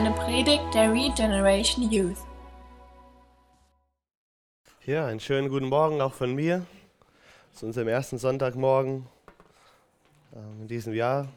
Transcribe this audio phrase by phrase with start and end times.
[0.00, 2.16] eine Predigt der Regeneration Youth.
[4.86, 6.64] Ja, einen schönen guten Morgen auch von mir
[7.52, 9.06] zu unserem ersten Sonntagmorgen
[10.32, 11.28] äh, in diesem Jahr.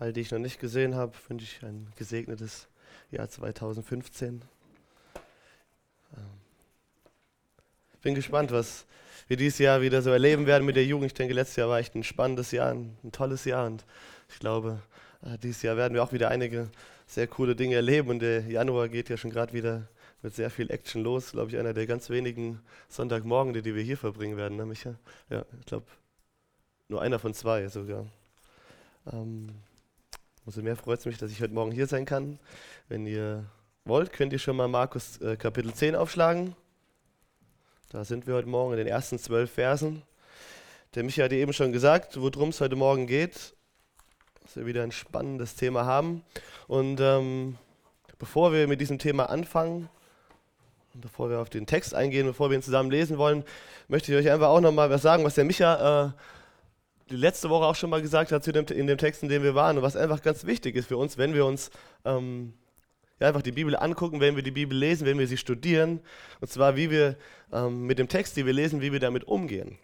[0.00, 2.66] All die ich noch nicht gesehen habe, wünsche ich ein gesegnetes
[3.12, 4.42] Jahr 2015.
[6.16, 6.22] Ähm,
[8.02, 8.84] bin gespannt, was
[9.28, 11.06] wir dieses Jahr wieder so erleben werden mit der Jugend.
[11.06, 13.84] Ich denke, letztes Jahr war echt ein spannendes Jahr, ein, ein tolles Jahr und
[14.28, 14.80] ich glaube,
[15.22, 16.68] äh, dieses Jahr werden wir auch wieder einige
[17.06, 19.88] sehr coole Dinge erleben und der Januar geht ja schon gerade wieder
[20.22, 21.32] mit sehr viel Action los.
[21.32, 24.94] Glaube ich, einer der ganz wenigen Sonntagmorgen, die wir hier verbringen werden, ne, Micha?
[25.28, 25.86] Ja, ich glaube,
[26.88, 28.06] nur einer von zwei sogar.
[29.12, 29.50] Ähm,
[30.46, 32.38] umso mehr freut es mich, dass ich heute Morgen hier sein kann.
[32.88, 33.44] Wenn ihr
[33.84, 36.56] wollt, könnt ihr schon mal Markus äh, Kapitel 10 aufschlagen.
[37.90, 40.02] Da sind wir heute Morgen in den ersten zwölf Versen.
[40.94, 43.54] Der Michael hat eben schon gesagt, worum es heute Morgen geht,
[44.42, 46.24] dass wir wieder ein spannendes Thema haben.
[46.66, 47.56] Und ähm,
[48.18, 49.88] bevor wir mit diesem Thema anfangen,
[50.94, 53.44] bevor wir auf den Text eingehen, bevor wir ihn zusammen lesen wollen,
[53.88, 56.10] möchte ich euch einfach auch nochmal was sagen, was der Micha äh,
[57.10, 59.42] die letzte Woche auch schon mal gesagt hat zu dem, in dem Text, in dem
[59.42, 61.70] wir waren und was einfach ganz wichtig ist für uns, wenn wir uns
[62.04, 62.54] ähm,
[63.20, 66.00] ja, einfach die Bibel angucken, wenn wir die Bibel lesen, wenn wir sie studieren.
[66.40, 67.16] Und zwar, wie wir
[67.52, 69.78] ähm, mit dem Text, den wir lesen, wie wir damit umgehen.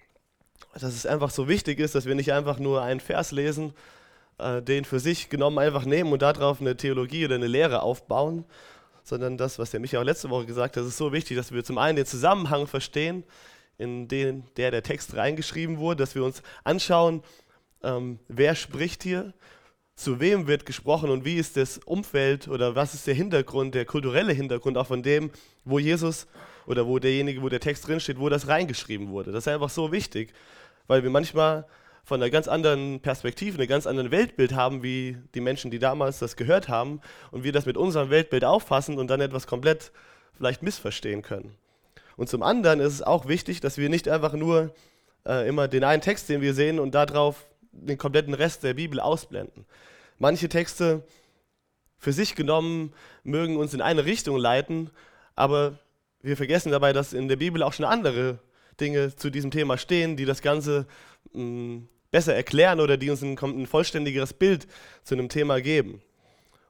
[0.74, 3.72] Dass es einfach so wichtig ist, dass wir nicht einfach nur einen Vers lesen,
[4.38, 8.44] äh, den für sich genommen einfach nehmen und darauf eine Theologie oder eine Lehre aufbauen,
[9.04, 11.64] sondern das, was der Michael auch letzte Woche gesagt hat, ist so wichtig, dass wir
[11.64, 13.24] zum einen den Zusammenhang verstehen,
[13.78, 17.22] in den der, der Text reingeschrieben wurde, dass wir uns anschauen,
[17.82, 19.32] ähm, wer spricht hier,
[20.00, 23.84] zu wem wird gesprochen und wie ist das Umfeld oder was ist der Hintergrund, der
[23.84, 25.30] kulturelle Hintergrund auch von dem,
[25.64, 26.26] wo Jesus
[26.66, 29.30] oder wo derjenige, wo der Text drinsteht, wo das reingeschrieben wurde.
[29.30, 30.32] Das ist einfach so wichtig,
[30.86, 31.66] weil wir manchmal
[32.02, 36.18] von einer ganz anderen Perspektive, einem ganz anderen Weltbild haben, wie die Menschen, die damals
[36.18, 39.92] das gehört haben und wir das mit unserem Weltbild auffassen und dann etwas komplett
[40.32, 41.54] vielleicht missverstehen können.
[42.16, 44.74] Und zum anderen ist es auch wichtig, dass wir nicht einfach nur
[45.26, 48.98] äh, immer den einen Text, den wir sehen und darauf den kompletten Rest der Bibel
[48.98, 49.66] ausblenden.
[50.20, 51.02] Manche Texte
[51.96, 52.92] für sich genommen
[53.24, 54.90] mögen uns in eine Richtung leiten,
[55.34, 55.78] aber
[56.20, 58.38] wir vergessen dabei, dass in der Bibel auch schon andere
[58.78, 60.86] Dinge zu diesem Thema stehen, die das Ganze
[61.32, 64.66] mh, mm, besser erklären oder die uns ein, ein vollständigeres Bild
[65.04, 66.02] zu einem Thema geben.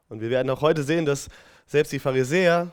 [0.09, 1.29] Und wir werden auch heute sehen, dass
[1.67, 2.71] selbst die Pharisäer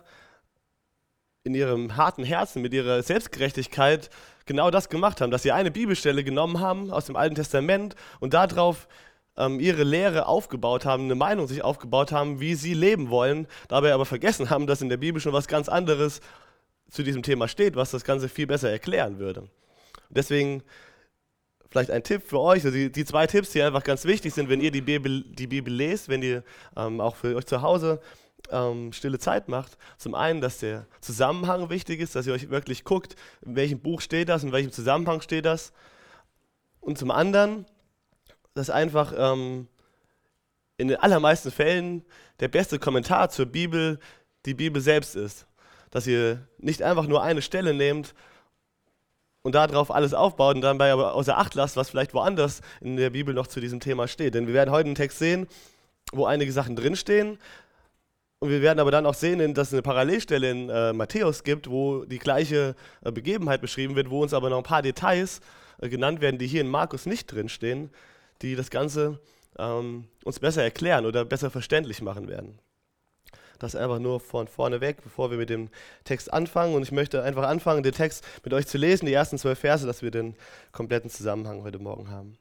[1.43, 4.11] in ihrem harten Herzen, mit ihrer Selbstgerechtigkeit
[4.45, 8.35] genau das gemacht haben, dass sie eine Bibelstelle genommen haben aus dem Alten Testament und
[8.35, 8.87] darauf
[9.37, 13.93] ähm, ihre Lehre aufgebaut haben, eine Meinung sich aufgebaut haben, wie sie leben wollen, dabei
[13.93, 16.21] aber vergessen haben, dass in der Bibel schon was ganz anderes
[16.89, 19.49] zu diesem Thema steht, was das Ganze viel besser erklären würde.
[20.09, 20.63] Deswegen
[21.69, 24.49] vielleicht ein Tipp für euch, also die, die, zwei Tipps, die einfach ganz wichtig sind,
[24.49, 26.43] wenn ihr die Bibel, die Bibel lest, wenn ihr
[26.75, 27.99] ähm, auch für euch zu Hause
[28.51, 29.77] ähm, stille Zeit macht.
[29.97, 33.15] Zum einen, dass der Zusammenhang wichtig ist, dass ihr euch wirklich guckt,
[33.45, 35.73] in welchem Buch steht das, in welchem Zusammenhang steht das.
[36.79, 37.65] Und zum anderen,
[38.57, 39.67] dass einfach ähm,
[40.77, 42.03] in den allermeisten Fällen
[42.39, 43.99] der beste Kommentar zur Bibel
[44.45, 45.47] die Bibel selbst ist.
[45.91, 48.13] Dass ihr nicht einfach nur eine Stelle nehmt
[49.43, 53.11] und darauf alles aufbaut und dabei aber außer Acht lasst, was vielleicht woanders in der
[53.11, 54.35] Bibel noch zu diesem Thema steht.
[54.35, 55.47] Denn wir werden heute einen Text sehen,
[56.11, 57.37] wo einige Sachen drinstehen,
[58.39, 61.71] und wir werden aber dann auch sehen, dass es eine Parallelstelle in äh, Matthäus gibt,
[61.71, 65.41] wo die gleiche äh, Begebenheit beschrieben wird, wo uns aber noch ein paar Details
[65.81, 67.89] äh, genannt werden, die hier in Markus nicht drinstehen,
[68.41, 69.19] die das Ganze
[69.57, 72.59] ähm, uns besser erklären oder besser verständlich machen werden.
[73.59, 75.69] Das einfach nur von vorne weg, bevor wir mit dem
[76.03, 76.75] Text anfangen.
[76.75, 79.85] Und ich möchte einfach anfangen, den Text mit euch zu lesen, die ersten zwölf Verse,
[79.85, 80.35] dass wir den
[80.71, 82.37] kompletten Zusammenhang heute Morgen haben.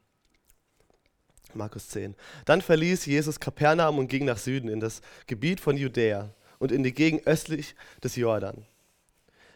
[1.53, 2.15] Markus 10.
[2.45, 6.83] Dann verließ Jesus Kapernaum und ging nach Süden in das Gebiet von Judäa und in
[6.83, 8.65] die Gegend östlich des Jordan.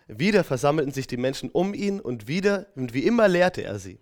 [0.08, 4.00] Wieder versammelten sich die Menschen um ihn und wieder und wie immer lehrte er sie.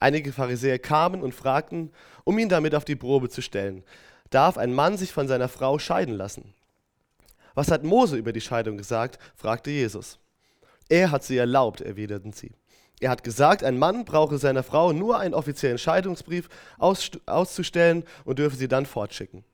[0.00, 1.92] Einige Pharisäer kamen und fragten,
[2.24, 3.82] um ihn damit auf die Probe zu stellen,
[4.30, 6.54] darf ein Mann sich von seiner Frau scheiden lassen?
[7.54, 9.18] Was hat Mose über die Scheidung gesagt?
[9.34, 10.18] fragte Jesus.
[10.88, 12.52] Er hat sie erlaubt, erwiderten sie.
[13.00, 16.48] Er hat gesagt, ein Mann brauche seiner Frau nur einen offiziellen Scheidungsbrief
[16.78, 19.44] auszustellen und dürfe sie dann fortschicken.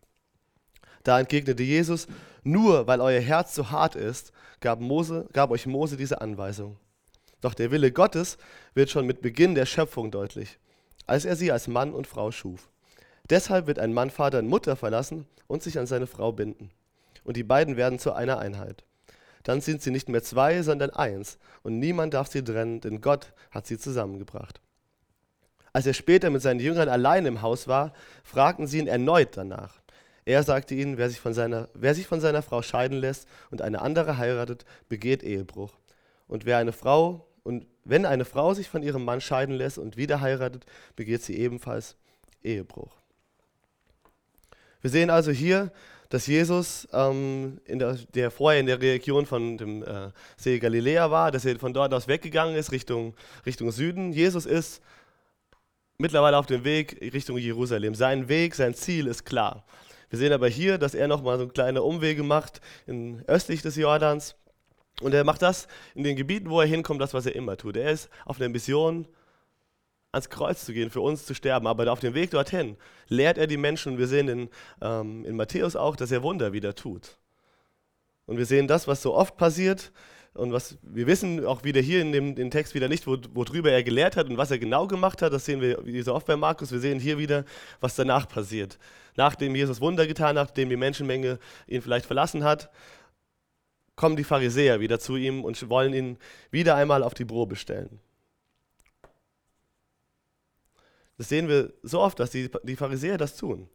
[1.03, 2.07] Da entgegnete Jesus,
[2.43, 6.79] nur weil euer Herz so hart ist, gab, Mose, gab euch Mose diese Anweisung.
[7.45, 8.39] Doch der Wille Gottes
[8.75, 10.59] wird schon mit Beginn der Schöpfung deutlich,
[11.07, 12.71] als er sie als Mann und Frau schuf.
[13.31, 16.71] Deshalb wird ein Mann Vater und Mutter verlassen und sich an seine Frau binden.
[17.23, 18.85] Und die beiden werden zu einer Einheit
[19.45, 21.39] dann sind sie nicht mehr zwei, sondern eins.
[21.63, 24.61] Und niemand darf sie trennen, denn Gott hat sie zusammengebracht.
[25.73, 27.93] Als er später mit seinen Jüngern allein im Haus war,
[28.25, 29.81] fragten sie ihn erneut danach.
[30.25, 33.61] Er sagte ihnen, wer sich, von seiner, wer sich von seiner Frau scheiden lässt und
[33.61, 35.75] eine andere heiratet, begeht Ehebruch.
[36.27, 39.97] Und wer eine Frau und wenn eine Frau sich von ihrem Mann scheiden lässt und
[39.97, 40.65] wieder heiratet,
[40.97, 41.97] begeht sie ebenfalls
[42.43, 42.91] Ehebruch.
[44.81, 45.71] Wir sehen also hier,
[46.09, 51.31] dass Jesus, ähm, der, der, vorher in der Region von dem äh, See Galiläa war,
[51.31, 53.15] dass er von dort aus weggegangen ist Richtung,
[53.47, 54.13] Richtung Süden.
[54.13, 54.83] Jesus ist
[55.99, 57.95] mittlerweile auf dem Weg Richtung Jerusalem.
[57.95, 59.65] Sein Weg, sein Ziel ist klar.
[60.11, 64.37] Wir sehen aber hier, dass er nochmal so kleine Umwege macht in, östlich des Jordans.
[65.01, 67.77] Und er macht das in den Gebieten, wo er hinkommt, das, was er immer tut.
[67.77, 69.07] Er ist auf der Mission,
[70.13, 71.67] ans Kreuz zu gehen, für uns zu sterben.
[71.67, 72.77] Aber auf dem Weg dorthin
[73.09, 73.93] lehrt er die Menschen.
[73.93, 74.49] Und wir sehen in,
[74.81, 77.19] ähm, in Matthäus auch, dass er Wunder wieder tut.
[78.27, 79.93] Und wir sehen das, was so oft passiert.
[80.33, 83.71] Und was wir wissen auch wieder hier in dem, dem Text wieder nicht, wo, worüber
[83.71, 85.33] er gelehrt hat und was er genau gemacht hat.
[85.33, 86.73] Das sehen wir so oft bei Markus.
[86.73, 87.45] Wir sehen hier wieder,
[87.81, 88.79] was danach passiert.
[89.17, 91.39] Nachdem Jesus Wunder getan hat, nachdem die Menschenmenge
[91.69, 92.69] ihn vielleicht verlassen hat,
[93.97, 96.19] kommen die Pharisäer wieder zu ihm und wollen ihn
[96.51, 98.01] wieder einmal auf die Probe stellen.
[101.17, 103.69] Das sehen wir so oft, dass die, die Pharisäer das tun.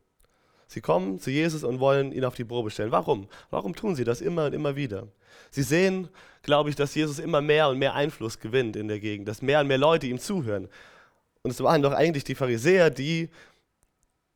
[0.68, 2.92] Sie kommen zu Jesus und wollen ihn auf die Probe stellen.
[2.92, 3.28] Warum?
[3.50, 5.08] Warum tun sie das immer und immer wieder?
[5.50, 6.10] Sie sehen,
[6.44, 9.62] glaube ich, dass Jesus immer mehr und mehr Einfluss gewinnt in der Gegend, dass mehr
[9.62, 10.68] und mehr Leute ihm zuhören.
[11.42, 13.30] Und es waren doch eigentlich die Pharisäer, die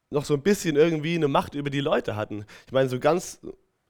[0.10, 2.46] noch so ein bisschen irgendwie eine Macht über die Leute hatten.
[2.66, 3.40] Ich meine, so ganz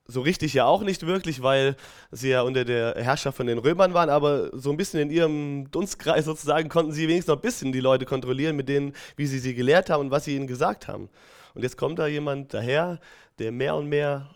[0.06, 1.76] so richtig ja auch nicht wirklich, weil
[2.12, 5.72] sie ja unter der Herrschaft von den Römern waren, aber so ein bisschen in ihrem
[5.72, 9.40] Dunstkreis sozusagen konnten sie wenigstens noch ein bisschen die Leute kontrollieren mit denen, wie sie
[9.40, 11.10] sie gelehrt haben und was sie ihnen gesagt haben.
[11.54, 13.00] Und jetzt kommt da jemand daher,
[13.40, 14.30] der mehr und mehr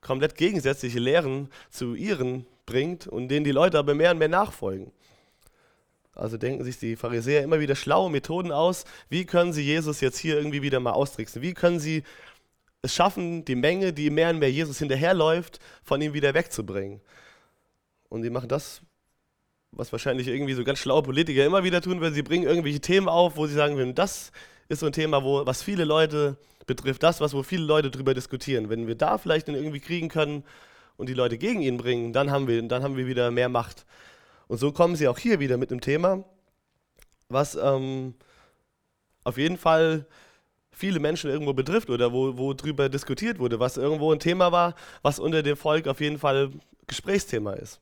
[0.00, 4.90] komplett gegensätzliche Lehren zu ihren bringt und denen die Leute aber mehr und mehr nachfolgen.
[6.14, 10.18] Also denken sich die Pharisäer immer wieder schlaue Methoden aus, wie können sie Jesus jetzt
[10.18, 11.40] hier irgendwie wieder mal austricksen?
[11.40, 12.02] Wie können sie
[12.82, 17.00] es schaffen, die Menge, die mehr und mehr Jesus hinterherläuft, von ihm wieder wegzubringen.
[18.08, 18.82] Und die machen das,
[19.70, 22.14] was wahrscheinlich irgendwie so ganz schlaue Politiker immer wieder tun würden.
[22.14, 24.32] Sie bringen irgendwelche Themen auf, wo sie sagen würden, das
[24.68, 26.36] ist so ein Thema, wo, was viele Leute
[26.66, 28.68] betrifft, das, was wo viele Leute darüber diskutieren.
[28.68, 30.44] Wenn wir da vielleicht irgendwie kriegen können
[30.96, 33.86] und die Leute gegen ihn bringen, dann haben wir, dann haben wir wieder mehr Macht.
[34.48, 36.24] Und so kommen sie auch hier wieder mit einem Thema,
[37.28, 38.14] was ähm,
[39.24, 40.06] auf jeden Fall
[40.82, 44.74] viele Menschen irgendwo betrifft oder wo, wo drüber diskutiert wurde, was irgendwo ein Thema war,
[45.02, 46.50] was unter dem Volk auf jeden Fall
[46.88, 47.80] Gesprächsthema ist.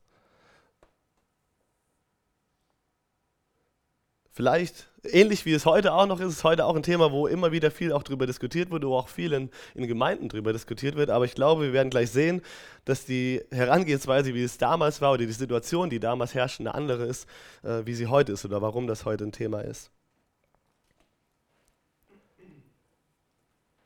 [4.33, 7.53] Vielleicht, ähnlich wie es heute auch noch ist, ist heute auch ein Thema, wo immer
[7.53, 11.09] wieder viel auch drüber diskutiert wird, wo auch viel in, in Gemeinden drüber diskutiert wird.
[11.09, 12.43] Aber ich glaube, wir werden gleich sehen,
[12.85, 17.07] dass die Herangehensweise, wie es damals war, oder die Situation, die damals herrscht, eine andere
[17.07, 17.27] ist,
[17.63, 19.91] äh, wie sie heute ist oder warum das heute ein Thema ist.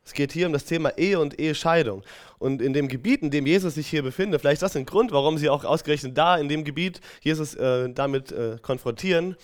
[0.05, 2.03] Es geht hier um das Thema Ehe und Ehescheidung.
[2.39, 5.13] Und in dem Gebiet, in dem Jesus sich hier befindet, vielleicht ist das ein Grund,
[5.13, 9.37] warum sie auch ausgerechnet da in dem Gebiet Jesus äh, damit äh, konfrontieren.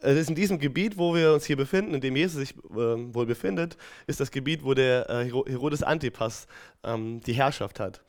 [0.00, 3.14] Es ist in diesem Gebiet, wo wir uns hier befinden, in dem Jesus sich äh,
[3.14, 3.76] wohl befindet,
[4.06, 6.46] ist das Gebiet, wo der äh, Herodes Antipas
[6.84, 8.02] ähm, die Herrschaft hat.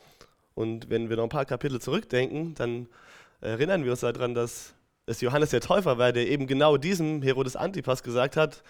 [0.54, 2.90] Und wenn wir noch ein paar Kapitel zurückdenken, dann
[3.40, 4.74] erinnern wir uns daran, dass
[5.06, 8.62] es Johannes der Täufer war, der eben genau diesem Herodes Antipas gesagt hat,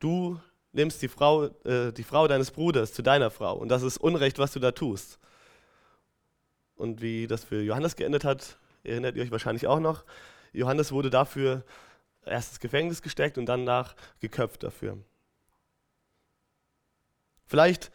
[0.00, 0.40] du
[0.72, 3.56] nimmst die Frau, äh, die Frau deines Bruders zu deiner Frau.
[3.56, 5.18] Und das ist Unrecht, was du da tust.
[6.76, 10.04] Und wie das für Johannes geendet hat, erinnert ihr euch wahrscheinlich auch noch.
[10.52, 11.64] Johannes wurde dafür
[12.24, 14.98] erst ins Gefängnis gesteckt und danach geköpft dafür.
[17.46, 17.90] Vielleicht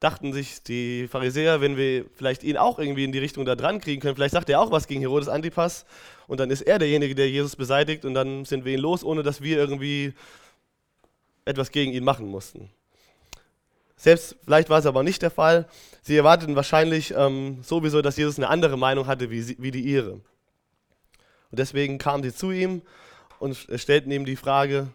[0.00, 3.80] dachten sich die Pharisäer, wenn wir vielleicht ihn auch irgendwie in die Richtung da dran
[3.80, 5.86] kriegen können, vielleicht sagt er auch was gegen Herodes Antipas
[6.26, 9.22] und dann ist er derjenige, der Jesus beseitigt und dann sind wir ihn los, ohne
[9.22, 10.14] dass wir irgendwie
[11.44, 12.70] etwas gegen ihn machen mussten.
[13.96, 15.68] Selbst vielleicht war es aber nicht der Fall.
[16.02, 19.82] Sie erwarteten wahrscheinlich ähm, sowieso, dass Jesus eine andere Meinung hatte wie, sie, wie die
[19.82, 20.14] ihre.
[20.14, 22.82] Und deswegen kamen sie zu ihm
[23.38, 24.88] und stellten ihm die Frage,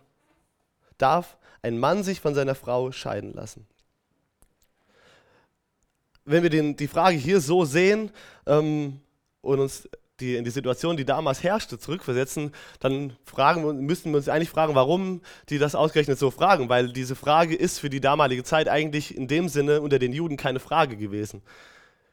[0.98, 3.68] darf ein Mann sich von seiner Frau scheiden lassen?
[6.26, 8.12] Wenn wir den, die Frage hier so sehen
[8.46, 9.00] ähm,
[9.42, 9.88] und uns
[10.20, 14.76] die, in die Situation, die damals herrschte, zurückversetzen, dann fragen, müssten wir uns eigentlich fragen,
[14.76, 19.16] warum die das ausgerechnet so fragen, weil diese Frage ist für die damalige Zeit eigentlich
[19.16, 21.42] in dem Sinne unter den Juden keine Frage gewesen.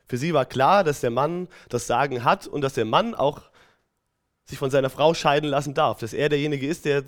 [0.06, 3.42] Für sie war klar, dass der Mann das Sagen hat und dass der Mann auch
[4.44, 7.04] sich von seiner Frau scheiden lassen darf, dass er derjenige ist, der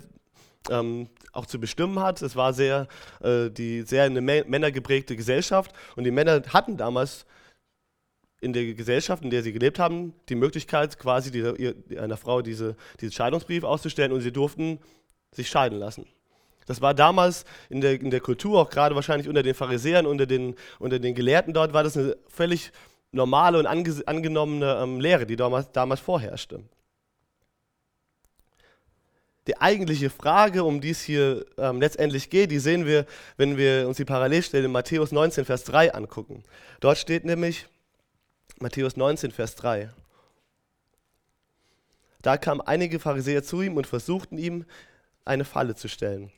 [0.71, 2.23] ähm, auch zu bestimmen hat.
[2.23, 2.87] Es war sehr,
[3.21, 7.27] äh, die, sehr eine männergeprägte Gesellschaft und die Männer hatten damals
[8.39, 12.75] in der Gesellschaft, in der sie gelebt haben, die Möglichkeit, quasi die, einer Frau diese,
[12.99, 14.79] diesen Scheidungsbrief auszustellen und sie durften
[15.31, 16.05] sich scheiden lassen.
[16.67, 20.25] Das war damals in der, in der Kultur, auch gerade wahrscheinlich unter den Pharisäern, unter
[20.25, 22.71] den, unter den Gelehrten dort, war das eine völlig
[23.11, 26.61] normale und ange, angenommene ähm, Lehre, die damals, damals vorherrschte.
[29.47, 33.05] Die eigentliche Frage, um die es hier ähm, letztendlich geht, die sehen wir,
[33.37, 36.43] wenn wir uns die Parallelstelle in Matthäus 19, Vers 3 angucken.
[36.81, 37.65] Dort steht nämlich
[38.59, 39.89] Matthäus 19, Vers 3.
[42.21, 44.65] Da kamen einige Pharisäer zu ihm und versuchten ihm
[45.25, 46.31] eine Falle zu stellen.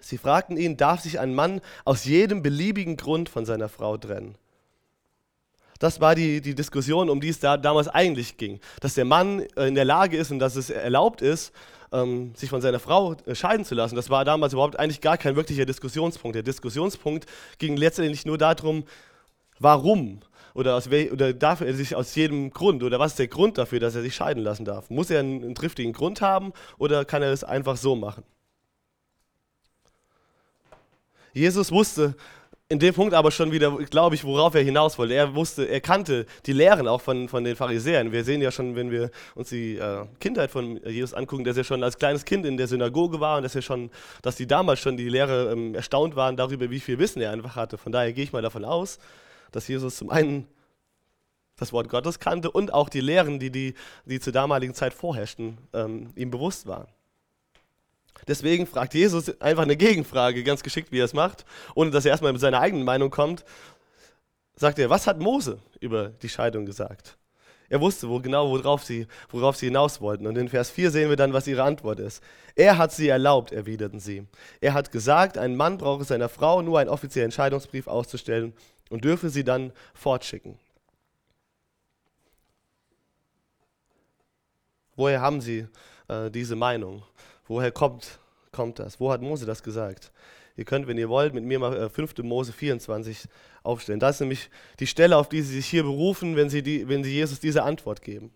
[0.00, 4.36] Sie fragten ihn, darf sich ein Mann aus jedem beliebigen Grund von seiner Frau trennen?
[5.78, 8.60] Das war die, die Diskussion, um die es da damals eigentlich ging.
[8.80, 11.52] Dass der Mann äh, in der Lage ist und dass es erlaubt ist,
[11.90, 13.96] ähm, sich von seiner Frau äh, scheiden zu lassen.
[13.96, 16.36] Das war damals überhaupt eigentlich gar kein wirklicher Diskussionspunkt.
[16.36, 17.26] Der Diskussionspunkt
[17.58, 18.84] ging letztendlich nur darum,
[19.58, 20.20] warum
[20.54, 23.80] oder, aus oder darf er sich aus jedem Grund oder was ist der Grund dafür,
[23.80, 24.90] dass er sich scheiden lassen darf?
[24.90, 28.24] Muss er einen, einen triftigen Grund haben oder kann er es einfach so machen?
[31.34, 32.14] Jesus wusste
[32.72, 35.12] in dem Punkt aber schon wieder, glaube ich, worauf er hinaus wollte.
[35.12, 38.12] Er wusste, er kannte die Lehren auch von, von den Pharisäern.
[38.12, 41.64] Wir sehen ja schon, wenn wir uns die äh, Kindheit von Jesus angucken, dass er
[41.64, 43.90] schon als kleines Kind in der Synagoge war und dass er schon,
[44.22, 47.56] dass die damals schon die Lehre ähm, erstaunt waren darüber, wie viel Wissen er einfach
[47.56, 47.76] hatte.
[47.76, 48.98] Von daher gehe ich mal davon aus,
[49.52, 50.48] dass Jesus zum einen
[51.56, 55.58] das Wort Gottes kannte und auch die Lehren, die, die, die zur damaligen Zeit vorherrschten,
[55.72, 56.88] ähm, ihm bewusst waren.
[58.28, 61.44] Deswegen fragt Jesus einfach eine Gegenfrage, ganz geschickt, wie er es macht,
[61.74, 63.44] ohne dass er erstmal mit seiner eigenen Meinung kommt.
[64.56, 67.16] Sagt er, was hat Mose über die Scheidung gesagt?
[67.68, 70.26] Er wusste wo, genau, worauf sie, worauf sie hinaus wollten.
[70.26, 72.22] Und in Vers 4 sehen wir dann, was ihre Antwort ist.
[72.54, 74.26] Er hat sie erlaubt, erwiderten sie.
[74.60, 78.52] Er hat gesagt, ein Mann brauche seiner Frau nur einen offiziellen Entscheidungsbrief auszustellen
[78.92, 80.58] und dürfe sie dann fortschicken.
[84.96, 85.66] Woher haben sie
[86.08, 87.02] äh, diese Meinung?
[87.46, 88.18] Woher kommt,
[88.52, 89.00] kommt das?
[89.00, 90.12] Wo hat Mose das gesagt?
[90.56, 92.18] Ihr könnt, wenn ihr wollt, mit mir mal 5.
[92.18, 93.28] Äh, Mose 24
[93.62, 93.98] aufstellen.
[93.98, 97.02] Das ist nämlich die Stelle, auf die sie sich hier berufen, wenn sie, die, wenn
[97.02, 98.30] sie Jesus diese Antwort geben.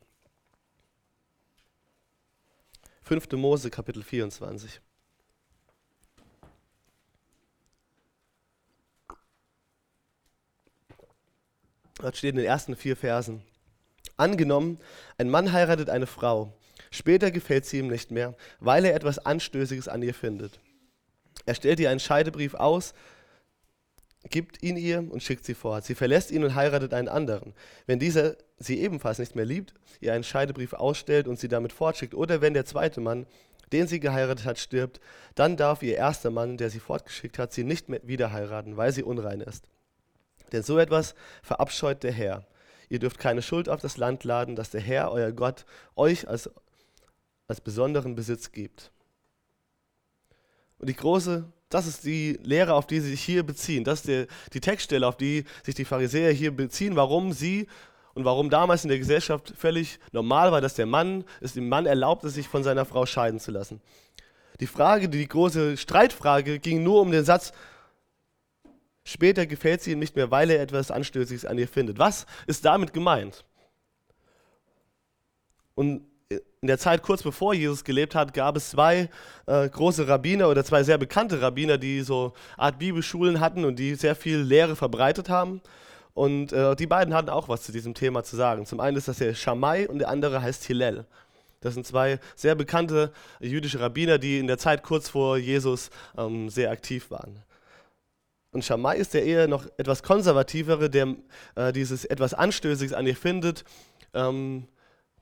[3.03, 3.31] 5.
[3.33, 4.81] Mose Kapitel 24.
[11.99, 13.43] Dort steht in den ersten vier Versen.
[14.17, 14.79] Angenommen,
[15.19, 16.53] ein Mann heiratet eine Frau
[16.91, 20.61] Später gefällt sie ihm nicht mehr, weil er etwas Anstößiges an ihr findet.
[21.45, 22.95] Er stellt ihr einen Scheidebrief aus,
[24.31, 25.85] gibt ihn ihr und schickt sie fort.
[25.85, 27.55] Sie verlässt ihn und heiratet einen anderen.
[27.87, 32.15] Wenn dieser sie ebenfalls nicht mehr liebt, ihr einen Scheidebrief ausstellt und sie damit fortschickt,
[32.15, 33.27] oder wenn der zweite Mann,
[33.73, 35.01] den sie geheiratet hat, stirbt,
[35.35, 38.93] dann darf ihr erster Mann, der sie fortgeschickt hat, sie nicht mehr wieder heiraten, weil
[38.93, 39.69] sie unrein ist.
[40.53, 42.47] Denn so etwas verabscheut der Herr.
[42.89, 45.65] Ihr dürft keine Schuld auf das Land laden, das der Herr, euer Gott,
[45.97, 46.51] euch als
[47.49, 48.91] als besonderen Besitz gibt.
[50.79, 53.85] Und die große, das ist die Lehre, auf die sie sich hier beziehen.
[53.85, 57.67] Das ist die, die Textstelle, auf die sich die Pharisäer hier beziehen, warum sie
[58.15, 61.87] und warum damals in der Gesellschaft völlig normal war, dass der Mann, es dem Mann
[61.87, 63.81] erlaubt ist, sich von seiner Frau scheiden zu lassen.
[64.61, 67.53] Die Frage, die große Streitfrage, ging nur um den Satz,
[69.07, 71.99] später gefällt sie ihm nicht mehr, weil er etwas Anstößiges an ihr findet.
[71.99, 73.45] Was ist damit gemeint?
[75.75, 79.09] Und in der Zeit kurz bevor Jesus gelebt hat, gab es zwei
[79.47, 83.95] äh, große Rabbiner oder zwei sehr bekannte Rabbiner, die so Art Bibelschulen hatten und die
[83.95, 85.61] sehr viel Lehre verbreitet haben.
[86.15, 88.67] Und äh, die beiden hatten auch was zu diesem Thema zu sagen.
[88.67, 91.07] Zum einen ist das der Shammai und der andere heißt Hillel.
[91.61, 96.49] Das sind zwei sehr bekannte jüdische Rabbiner, die in der Zeit kurz vor Jesus ähm,
[96.49, 97.43] sehr aktiv waren.
[98.57, 101.15] Und Shammai ist der eher noch etwas konservativere, der
[101.57, 103.65] äh, dieses etwas Anstößiges an ihr findet.
[104.15, 104.67] Ähm,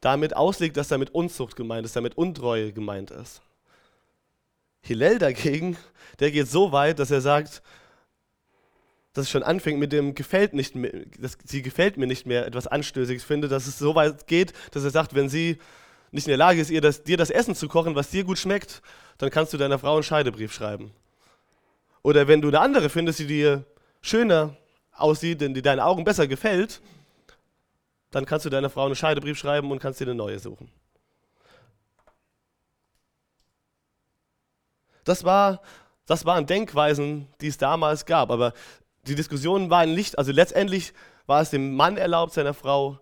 [0.01, 3.43] damit auslegt, dass damit Unzucht gemeint ist, damit Untreue gemeint ist.
[4.83, 5.77] Hillel dagegen,
[6.21, 7.61] der geht so weit, dass er sagt,
[9.15, 12.47] dass es schon anfängt mit dem gefällt nicht mehr, dass sie gefällt mir nicht mehr
[12.47, 15.59] etwas Anstößiges finde, dass es so weit geht, dass er sagt, wenn sie
[16.13, 18.39] nicht in der Lage ist, ihr das, dir das Essen zu kochen, was dir gut
[18.39, 18.81] schmeckt,
[19.19, 20.93] dann kannst du deiner Frau einen Scheidebrief schreiben.
[22.05, 23.65] Oder wenn du eine andere findest, die dir
[24.03, 24.55] schöner
[24.93, 26.83] aussieht, die deinen Augen besser gefällt,
[28.11, 30.71] dann kannst du deiner Frau einen Scheidebrief schreiben und kannst dir eine neue suchen.
[35.05, 35.63] Das, war,
[36.05, 38.31] das waren Denkweisen, die es damals gab.
[38.31, 38.53] Aber
[39.07, 40.93] die Diskussionen waren nicht, also letztendlich
[41.27, 43.01] war es dem Mann erlaubt, seiner Frau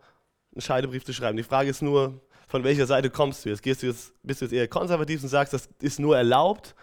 [0.53, 1.37] einen Scheidebrief zu schreiben.
[1.37, 3.63] Die Frage ist nur, von welcher Seite kommst du jetzt?
[3.63, 6.77] Gehst du jetzt bist du jetzt eher konservativ und sagst, das ist nur erlaubt,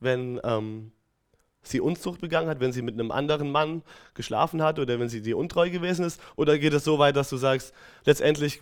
[0.00, 0.92] wenn ähm,
[1.62, 3.82] sie Unzucht begangen hat, wenn sie mit einem anderen Mann
[4.14, 6.20] geschlafen hat oder wenn sie dir untreu gewesen ist?
[6.36, 7.72] Oder geht es so weit, dass du sagst,
[8.04, 8.60] letztendlich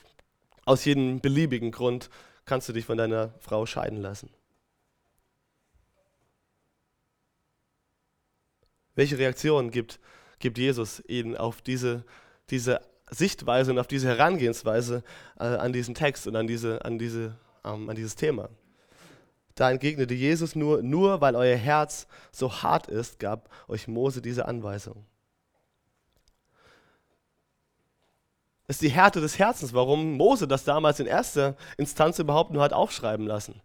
[0.67, 2.11] aus jedem beliebigen Grund
[2.45, 4.31] kannst du dich von deiner Frau scheiden lassen?
[8.95, 9.99] Welche Reaktion gibt,
[10.41, 12.05] gibt Jesus ihnen auf diese,
[12.51, 12.81] diese
[13.11, 15.03] Sichtweise und auf diese Herangehensweise
[15.39, 18.51] äh, an diesen Text und an, diese, an, diese, ähm, an dieses Thema?
[19.61, 24.49] Da entgegnete Jesus nur, nur weil euer Herz so hart ist, gab euch Mose diese
[24.49, 25.05] Anweisung.
[28.67, 32.63] Es ist die Härte des Herzens, warum Mose das damals in erster Instanz überhaupt nur
[32.63, 33.61] hat aufschreiben lassen.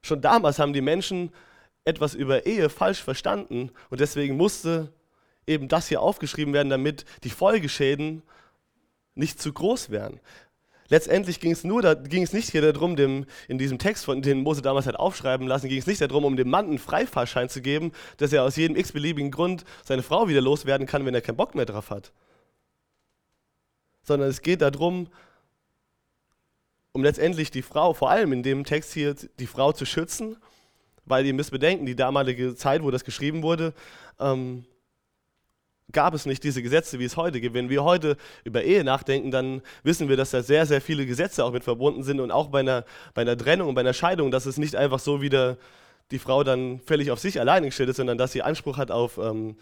[0.00, 1.30] Schon damals haben die Menschen
[1.84, 4.94] etwas über Ehe falsch verstanden und deswegen musste
[5.46, 8.22] eben das hier aufgeschrieben werden, damit die Folgeschäden
[9.14, 10.20] nicht zu groß wären.
[10.90, 14.22] Letztendlich ging es nur, da ging es nicht hier darum, dem, in diesem Text, von
[14.22, 17.50] den Mose damals hat aufschreiben lassen, ging es nicht darum, um dem Mann einen Freifahrschein
[17.50, 21.20] zu geben, dass er aus jedem x-beliebigen Grund seine Frau wieder loswerden kann, wenn er
[21.20, 22.12] keinen Bock mehr drauf hat.
[24.02, 25.08] Sondern es geht darum,
[26.92, 30.36] um letztendlich die Frau, vor allem in dem Text hier, die Frau zu schützen,
[31.04, 33.74] weil ihr müsst bedenken, die damalige Zeit, wo das geschrieben wurde,
[34.18, 34.64] ähm,
[35.92, 37.54] gab es nicht diese Gesetze, wie es heute gibt.
[37.54, 41.44] Wenn wir heute über Ehe nachdenken, dann wissen wir, dass da sehr, sehr viele Gesetze
[41.44, 44.30] auch mit verbunden sind und auch bei einer, bei einer Trennung und bei einer Scheidung,
[44.30, 45.56] dass es nicht einfach so wieder
[46.10, 49.18] die Frau dann völlig auf sich alleine gestellt ist, sondern dass sie Anspruch hat auf,
[49.18, 49.56] ähm,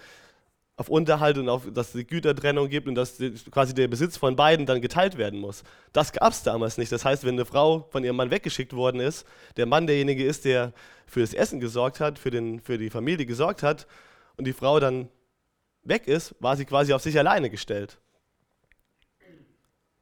[0.76, 4.16] auf Unterhalt und auf, dass es die Gütertrennung gibt und dass die, quasi der Besitz
[4.16, 5.62] von beiden dann geteilt werden muss.
[5.92, 6.92] Das gab es damals nicht.
[6.92, 10.44] Das heißt, wenn eine Frau von ihrem Mann weggeschickt worden ist, der Mann derjenige ist,
[10.44, 10.72] der
[11.06, 13.86] für das Essen gesorgt hat, für, den, für die Familie gesorgt hat
[14.36, 15.08] und die Frau dann
[15.88, 17.98] weg ist, war sie quasi auf sich alleine gestellt.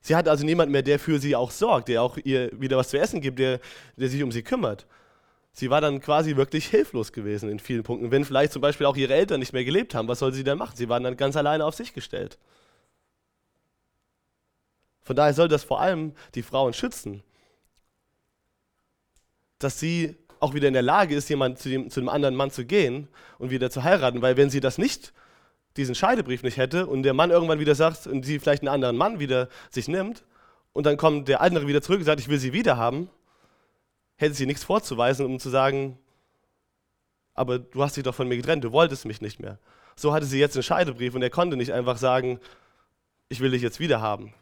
[0.01, 2.91] Sie hat also niemanden mehr, der für sie auch sorgt, der auch ihr wieder was
[2.91, 3.59] zu essen gibt, der,
[3.97, 4.87] der sich um sie kümmert.
[5.53, 8.11] Sie war dann quasi wirklich hilflos gewesen in vielen Punkten.
[8.11, 10.59] Wenn vielleicht zum Beispiel auch ihre Eltern nicht mehr gelebt haben, was soll sie dann
[10.59, 10.77] machen?
[10.77, 12.39] Sie waren dann ganz alleine auf sich gestellt.
[15.05, 17.23] Von daher soll das vor allem die Frauen schützen,
[19.59, 22.51] dass sie auch wieder in der Lage ist, jemand zu, dem, zu einem anderen Mann
[22.51, 25.15] zu gehen und wieder zu heiraten, weil wenn sie das nicht
[25.77, 28.97] diesen Scheidebrief nicht hätte und der Mann irgendwann wieder sagt und sie vielleicht einen anderen
[28.97, 30.25] Mann wieder sich nimmt
[30.73, 33.09] und dann kommt der andere wieder zurück und sagt, ich will sie wieder haben,
[34.17, 35.99] hätte sie nichts vorzuweisen, um zu sagen,
[37.35, 39.59] aber du hast dich doch von mir getrennt, du wolltest mich nicht mehr.
[39.97, 42.41] So hatte sie jetzt einen Scheidebrief und er konnte nicht einfach sagen,
[43.29, 44.33] ich will dich jetzt wieder haben.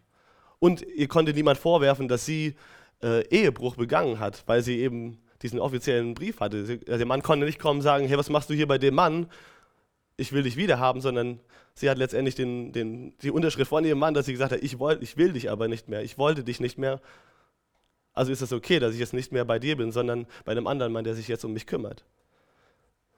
[0.59, 2.55] Und ihr konnte niemand vorwerfen, dass sie
[3.03, 6.79] äh, Ehebruch begangen hat, weil sie eben diesen offiziellen Brief hatte.
[6.79, 9.27] Der Mann konnte nicht kommen und sagen, hey, was machst du hier bei dem Mann?
[10.16, 11.40] Ich will dich wiederhaben, sondern
[11.75, 14.79] sie hat letztendlich den, den, die Unterschrift von ihrem Mann, dass sie gesagt hat, ich,
[14.79, 17.01] wollt, ich will dich aber nicht mehr, ich wollte dich nicht mehr.
[18.14, 20.66] Also ist es okay, dass ich jetzt nicht mehr bei dir bin, sondern bei einem
[20.66, 22.05] anderen Mann, der sich jetzt um mich kümmert.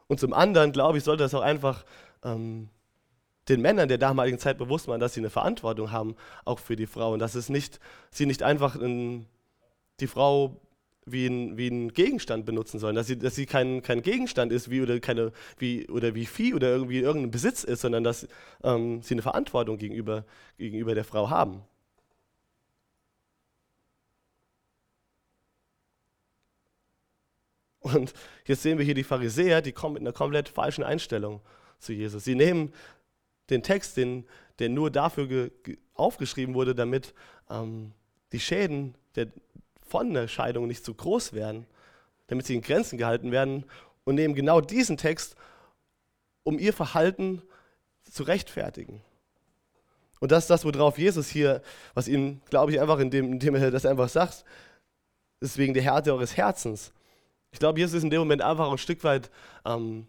[0.06, 1.84] Und zum anderen, glaube ich, sollte das auch einfach
[2.22, 2.68] ähm,
[3.48, 6.86] den Männern der damaligen Zeit bewusst machen, dass sie eine Verantwortung haben, auch für die
[6.86, 7.12] Frau.
[7.12, 7.80] Und dass es nicht,
[8.10, 9.26] sie nicht einfach in,
[10.00, 10.60] die Frau
[11.06, 14.70] wie ein, wie ein Gegenstand benutzen sollen, dass sie, dass sie kein, kein Gegenstand ist
[14.70, 18.26] wie oder, keine, wie, oder wie Vieh oder irgendwie irgendein Besitz ist, sondern dass
[18.62, 20.24] ähm, sie eine Verantwortung gegenüber,
[20.58, 21.62] gegenüber der Frau haben.
[27.80, 28.14] Und
[28.46, 31.42] jetzt sehen wir hier die Pharisäer, die kommen mit einer komplett falschen Einstellung
[31.78, 32.24] zu Jesus.
[32.24, 32.72] Sie nehmen
[33.50, 34.24] den Text, den,
[34.58, 35.50] der nur dafür
[35.92, 37.12] aufgeschrieben wurde, damit
[37.50, 37.92] ähm,
[38.32, 39.28] die Schäden der,
[39.86, 41.66] von der Scheidung nicht zu groß werden,
[42.26, 43.64] damit sie in Grenzen gehalten werden
[44.04, 45.36] und nehmen genau diesen Text,
[46.42, 47.42] um ihr Verhalten
[48.10, 49.02] zu rechtfertigen.
[50.20, 53.70] Und das ist das, worauf Jesus hier, was ihm, glaube ich, einfach, indem, indem er
[53.70, 54.44] das einfach sagt,
[55.40, 56.92] ist wegen der Härte eures Herzens.
[57.52, 59.30] Ich glaube, Jesus ist in dem Moment einfach ein Stück weit
[59.64, 60.06] ähm,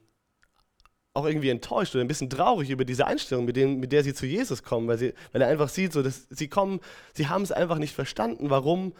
[1.14, 4.14] auch irgendwie enttäuscht oder ein bisschen traurig über diese Einstellung, mit, denen, mit der sie
[4.14, 6.82] zu Jesus kommen, weil, sie, weil er einfach sieht, so, dass sie kommen,
[7.14, 8.94] sie haben es einfach nicht verstanden, warum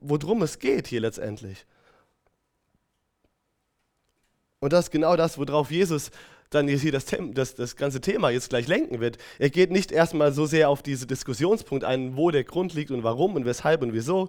[0.00, 1.66] worum es geht hier letztendlich.
[4.60, 6.10] Und das ist genau das, worauf Jesus
[6.50, 9.18] dann hier das, das, das ganze Thema jetzt gleich lenken wird.
[9.38, 13.04] Er geht nicht erstmal so sehr auf diese Diskussionspunkt ein, wo der Grund liegt und
[13.04, 14.28] warum und weshalb und wieso,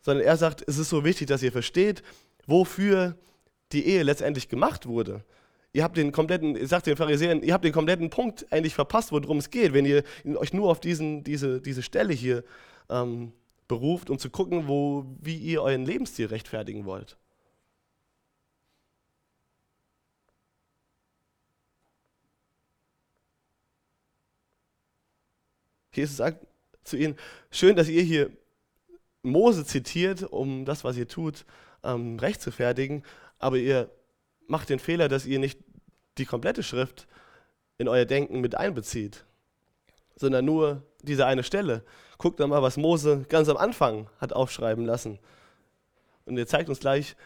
[0.00, 2.02] sondern er sagt, es ist so wichtig, dass ihr versteht,
[2.46, 3.16] wofür
[3.72, 5.24] die Ehe letztendlich gemacht wurde.
[5.72, 9.12] Ihr habt den kompletten, ich sagt den Pharisäern, ihr habt den kompletten Punkt eigentlich verpasst,
[9.12, 10.04] worum es geht, wenn ihr
[10.36, 12.44] euch nur auf diesen, diese, diese Stelle hier
[12.90, 13.32] ähm,
[13.68, 17.16] beruft, um zu gucken, wo, wie ihr euren Lebensstil rechtfertigen wollt.
[25.92, 26.46] Jesus sagt
[26.82, 27.16] zu ihnen,
[27.50, 28.30] schön, dass ihr hier
[29.22, 31.46] Mose zitiert, um das, was ihr tut,
[31.82, 33.02] ähm, rechtfertigen,
[33.38, 33.90] aber ihr
[34.46, 35.58] macht den Fehler, dass ihr nicht
[36.18, 37.06] die komplette Schrift
[37.78, 39.24] in euer Denken mit einbezieht,
[40.16, 41.84] sondern nur diese eine Stelle.
[42.18, 45.18] Guckt doch mal, was Mose ganz am Anfang hat aufschreiben lassen.
[46.26, 47.16] Und er zeigt uns gleich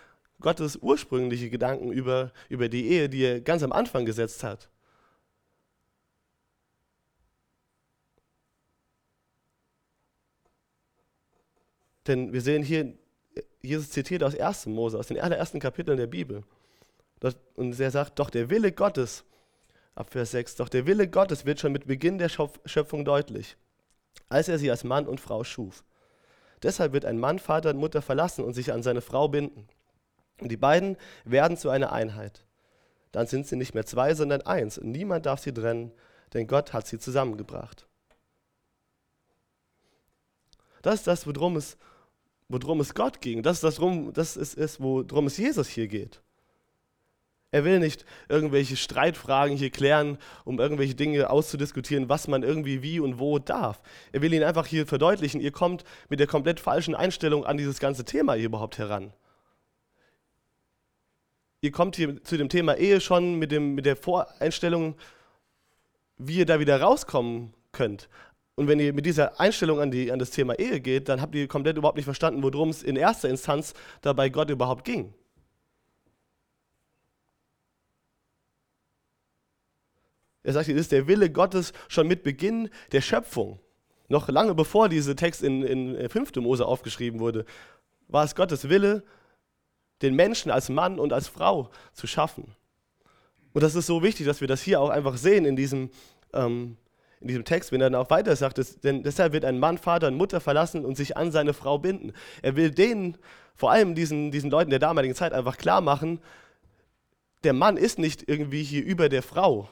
[0.40, 4.68] Gottes ursprüngliche Gedanken über, über die Ehe, die er ganz am Anfang gesetzt hat.
[12.06, 12.94] Denn wir sehen hier,
[13.60, 14.66] Jesus zitiert aus 1.
[14.66, 16.42] Mose, aus den allerersten Kapiteln der Bibel.
[17.54, 19.24] Und er sagt, doch der Wille Gottes,
[19.94, 23.56] ab Vers 6, doch der Wille Gottes wird schon mit Beginn der Schöpfung deutlich,
[24.28, 25.84] als er sie als Mann und Frau schuf.
[26.62, 29.68] Deshalb wird ein Mann Vater und Mutter verlassen und sich an seine Frau binden.
[30.40, 32.44] Und die beiden werden zu einer Einheit.
[33.12, 34.78] Dann sind sie nicht mehr zwei, sondern eins.
[34.78, 35.92] Und niemand darf sie trennen,
[36.34, 37.86] denn Gott hat sie zusammengebracht.
[40.82, 41.76] Das ist das, worum es
[42.48, 43.42] worum es Gott ging.
[43.42, 43.80] Das ist das,
[44.12, 46.22] das ist es, worum es Jesus hier geht.
[47.50, 53.00] Er will nicht irgendwelche Streitfragen hier klären, um irgendwelche Dinge auszudiskutieren, was man irgendwie wie
[53.00, 53.80] und wo darf.
[54.12, 57.80] Er will ihnen einfach hier verdeutlichen, ihr kommt mit der komplett falschen Einstellung an dieses
[57.80, 59.14] ganze Thema hier überhaupt heran.
[61.60, 64.94] Ihr kommt hier zu dem Thema Ehe schon mit, dem, mit der Voreinstellung,
[66.18, 68.08] wie ihr da wieder rauskommen könnt.
[68.56, 71.34] Und wenn ihr mit dieser Einstellung an, die, an das Thema Ehe geht, dann habt
[71.34, 75.14] ihr komplett überhaupt nicht verstanden, worum es in erster Instanz dabei Gott überhaupt ging.
[80.48, 83.60] Er sagt, es ist der Wille Gottes schon mit Beginn der Schöpfung.
[84.08, 86.36] Noch lange bevor dieser Text in, in 5.
[86.36, 87.44] Mose aufgeschrieben wurde,
[88.06, 89.02] war es Gottes Wille,
[90.00, 92.54] den Menschen als Mann und als Frau zu schaffen.
[93.52, 95.90] Und das ist so wichtig, dass wir das hier auch einfach sehen in diesem,
[96.32, 96.78] ähm,
[97.20, 99.76] in diesem Text, wenn er dann auch weiter sagt, dass, denn deshalb wird ein Mann
[99.76, 102.14] Vater und Mutter verlassen und sich an seine Frau binden.
[102.40, 103.18] Er will denen,
[103.54, 106.20] vor allem diesen, diesen Leuten der damaligen Zeit, einfach klar machen,
[107.44, 109.68] der Mann ist nicht irgendwie hier über der Frau.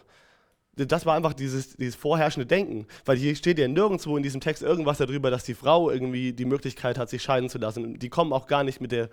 [0.77, 4.63] Das war einfach dieses, dieses vorherrschende Denken, weil hier steht ja nirgendwo in diesem Text
[4.63, 7.99] irgendwas darüber, dass die Frau irgendwie die Möglichkeit hat, sich scheiden zu lassen.
[7.99, 9.09] Die kommen auch gar nicht mit der,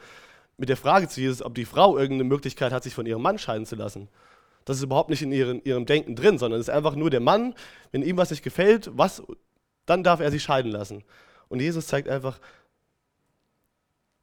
[0.58, 3.40] mit der Frage zu Jesus, ob die Frau irgendeine Möglichkeit hat, sich von ihrem Mann
[3.40, 4.10] scheiden zu lassen.
[4.66, 7.20] Das ist überhaupt nicht in ihren, ihrem Denken drin, sondern es ist einfach nur der
[7.22, 7.54] Mann,
[7.92, 9.24] wenn ihm was nicht gefällt, was,
[9.86, 11.04] dann darf er sich scheiden lassen.
[11.50, 12.40] Und Jesus zeigt einfach,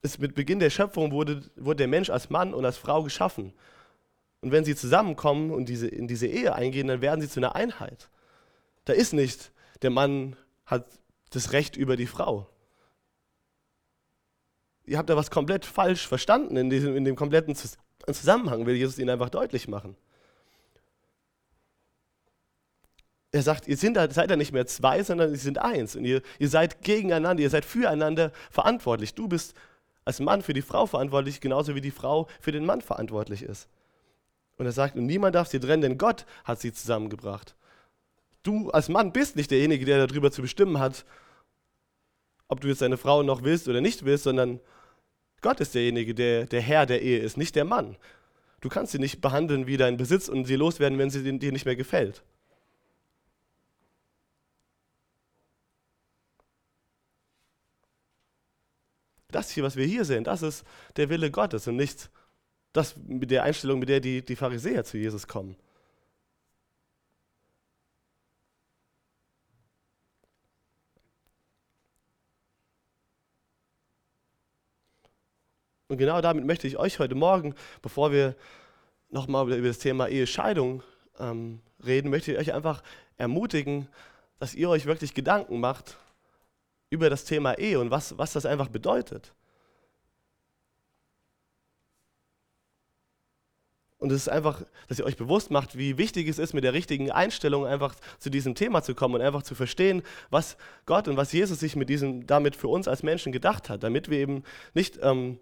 [0.03, 3.53] es mit Beginn der Schöpfung wurde, wurde der Mensch als Mann und als Frau geschaffen.
[4.41, 7.55] Und wenn sie zusammenkommen und diese, in diese Ehe eingehen, dann werden sie zu einer
[7.55, 8.09] Einheit.
[8.85, 10.87] Da ist nicht, der Mann hat
[11.31, 12.49] das Recht über die Frau.
[14.85, 17.55] Ihr habt da was komplett falsch verstanden in, diesem, in dem kompletten
[18.07, 19.97] Zusammenhang, will Jesus ihnen einfach deutlich machen.
[23.33, 25.95] er sagt, ihr seid ja nicht mehr zwei, sondern ihr sind eins.
[25.95, 29.15] Und ihr, ihr seid gegeneinander, ihr seid füreinander verantwortlich.
[29.15, 29.55] Du bist
[30.05, 33.69] als Mann für die Frau verantwortlich, genauso wie die Frau für den Mann verantwortlich ist.
[34.61, 37.57] Und er sagt, und niemand darf sie trennen, denn Gott hat sie zusammengebracht.
[38.43, 41.07] Du als Mann bist nicht derjenige, der darüber zu bestimmen hat,
[42.47, 44.61] ob du jetzt deine Frau noch willst oder nicht willst, sondern
[45.41, 47.97] Gott ist derjenige, der der Herr der Ehe ist, nicht der Mann.
[48.61, 51.65] Du kannst sie nicht behandeln wie dein Besitz und sie loswerden, wenn sie dir nicht
[51.65, 52.23] mehr gefällt.
[59.29, 62.11] Das hier, was wir hier sehen, das ist der Wille Gottes und nicht
[62.73, 65.57] das mit der Einstellung, mit der die, die Pharisäer zu Jesus kommen.
[75.89, 78.37] Und genau damit möchte ich euch heute Morgen, bevor wir
[79.09, 80.85] nochmal über das Thema Ehescheidung
[81.19, 82.85] ähm, reden, möchte ich euch einfach
[83.17, 83.89] ermutigen,
[84.39, 85.97] dass ihr euch wirklich Gedanken macht,
[86.91, 89.33] über das Thema Ehe und was, was das einfach bedeutet.
[94.01, 96.73] Und es ist einfach, dass ihr euch bewusst macht, wie wichtig es ist, mit der
[96.73, 101.17] richtigen Einstellung einfach zu diesem Thema zu kommen und einfach zu verstehen, was Gott und
[101.17, 104.43] was Jesus sich mit diesem, damit für uns als Menschen gedacht hat, damit wir eben
[104.75, 105.39] nicht, ähm,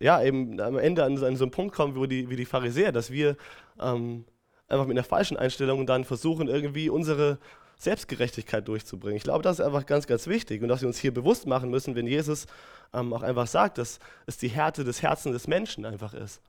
[0.00, 3.10] ja, eben am Ende an, so einen Punkt kommen, wo die, wie die Pharisäer, dass
[3.10, 3.36] wir
[3.78, 4.24] ähm,
[4.66, 7.38] einfach mit einer falschen Einstellung dann versuchen, irgendwie unsere,
[7.80, 9.16] Selbstgerechtigkeit durchzubringen.
[9.16, 11.70] Ich glaube, das ist einfach ganz, ganz wichtig und dass wir uns hier bewusst machen
[11.70, 12.46] müssen, wenn Jesus
[12.92, 16.42] ähm, auch einfach sagt, dass es die Härte des Herzens des Menschen einfach ist.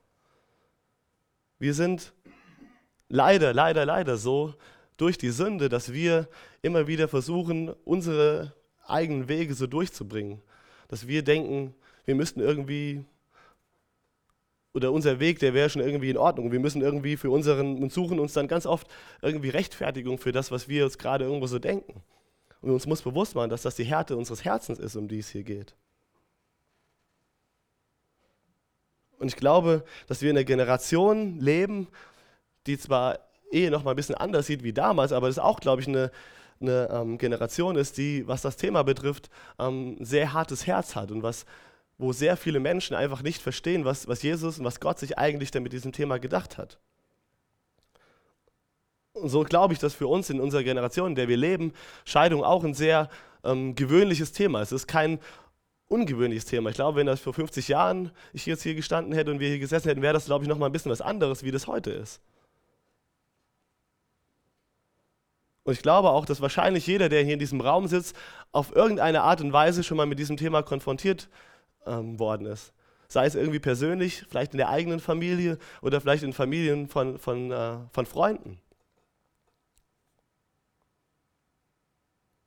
[1.62, 2.12] Wir sind
[3.08, 4.56] leider, leider, leider so
[4.98, 6.28] durch die Sünde, dass wir
[6.64, 8.56] immer wieder versuchen, unsere
[8.88, 10.42] eigenen Wege so durchzubringen.
[10.88, 13.06] Dass wir denken, wir müssten irgendwie
[14.74, 16.52] oder unser Weg, der wäre schon irgendwie in Ordnung.
[16.52, 18.88] Wir müssen irgendwie für unseren und suchen uns dann ganz oft
[19.22, 22.02] irgendwie Rechtfertigung für das, was wir uns gerade irgendwo so denken.
[22.62, 25.30] Und uns muss bewusst machen, dass das die Härte unseres Herzens ist, um die es
[25.30, 25.76] hier geht.
[29.22, 31.88] Und ich glaube, dass wir in einer Generation leben,
[32.66, 33.20] die zwar
[33.52, 36.12] Ehe noch mal ein bisschen anders sieht wie damals, aber das auch, glaube ich, eine,
[36.60, 39.30] eine ähm, Generation ist, die, was das Thema betrifft,
[39.60, 41.46] ähm, ein sehr hartes Herz hat und was
[42.00, 45.52] wo sehr viele Menschen einfach nicht verstehen, was, was Jesus und was Gott sich eigentlich
[45.52, 46.80] denn mit diesem Thema gedacht hat.
[49.14, 51.74] Und so glaube ich, dass für uns in unserer Generation, in der wir leben,
[52.06, 53.08] Scheidung auch ein sehr
[53.44, 54.72] ähm, gewöhnliches Thema ist.
[54.72, 55.20] Es ist kein
[55.92, 56.70] ungewöhnliches Thema.
[56.70, 59.60] Ich glaube, wenn das vor 50 Jahren ich jetzt hier gestanden hätte und wir hier
[59.60, 61.92] gesessen hätten, wäre das, glaube ich, noch mal ein bisschen was anderes, wie das heute
[61.92, 62.22] ist.
[65.64, 68.16] Und ich glaube auch, dass wahrscheinlich jeder, der hier in diesem Raum sitzt,
[68.52, 71.30] auf irgendeine Art und Weise schon mal mit diesem Thema konfrontiert
[71.86, 72.74] ähm, worden ist.
[73.08, 77.52] Sei es irgendwie persönlich, vielleicht in der eigenen Familie oder vielleicht in Familien von, von,
[77.52, 78.60] äh, von Freunden.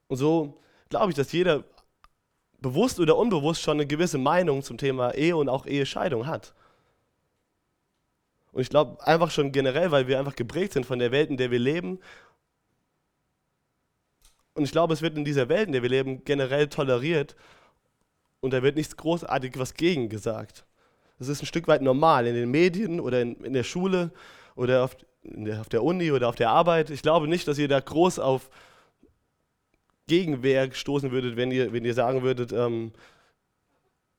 [0.08, 1.64] Und so glaube ich, dass jeder
[2.64, 6.54] bewusst oder unbewusst schon eine gewisse Meinung zum Thema Ehe und auch Ehescheidung hat.
[8.52, 11.36] Und ich glaube einfach schon generell, weil wir einfach geprägt sind von der Welt, in
[11.36, 12.00] der wir leben.
[14.54, 17.36] Und ich glaube, es wird in dieser Welt, in der wir leben, generell toleriert
[18.40, 20.64] und da wird nichts großartig was gegen gesagt.
[21.18, 24.10] Es ist ein Stück weit normal in den Medien oder in, in der Schule
[24.56, 26.88] oder auf der, auf der Uni oder auf der Arbeit.
[26.88, 28.48] Ich glaube nicht, dass ihr da groß auf
[30.06, 32.92] Gegenwehr stoßen würdet, wenn ihr, wenn ihr sagen würdet, ähm,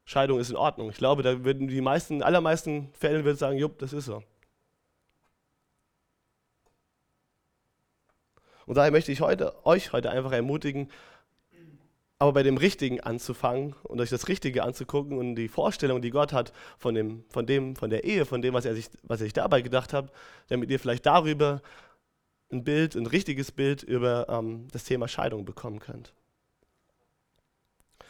[0.06, 0.89] Scheidung ist in Ordnung.
[0.89, 4.24] Ich glaube, da würden die meisten, allermeisten Fälle würden sagen, jupp, das ist so.
[8.65, 10.89] Und daher möchte ich heute, euch heute einfach ermutigen,
[12.17, 16.34] aber bei dem Richtigen anzufangen und euch das Richtige anzugucken und die Vorstellung, die Gott
[16.34, 19.26] hat von dem, von dem, von der Ehe, von dem, was er sich, was er
[19.26, 20.12] sich dabei gedacht hat,
[20.48, 21.62] damit ihr vielleicht darüber
[22.56, 26.13] ein Bild, ein richtiges Bild über ähm, das Thema Scheidung bekommen könnt.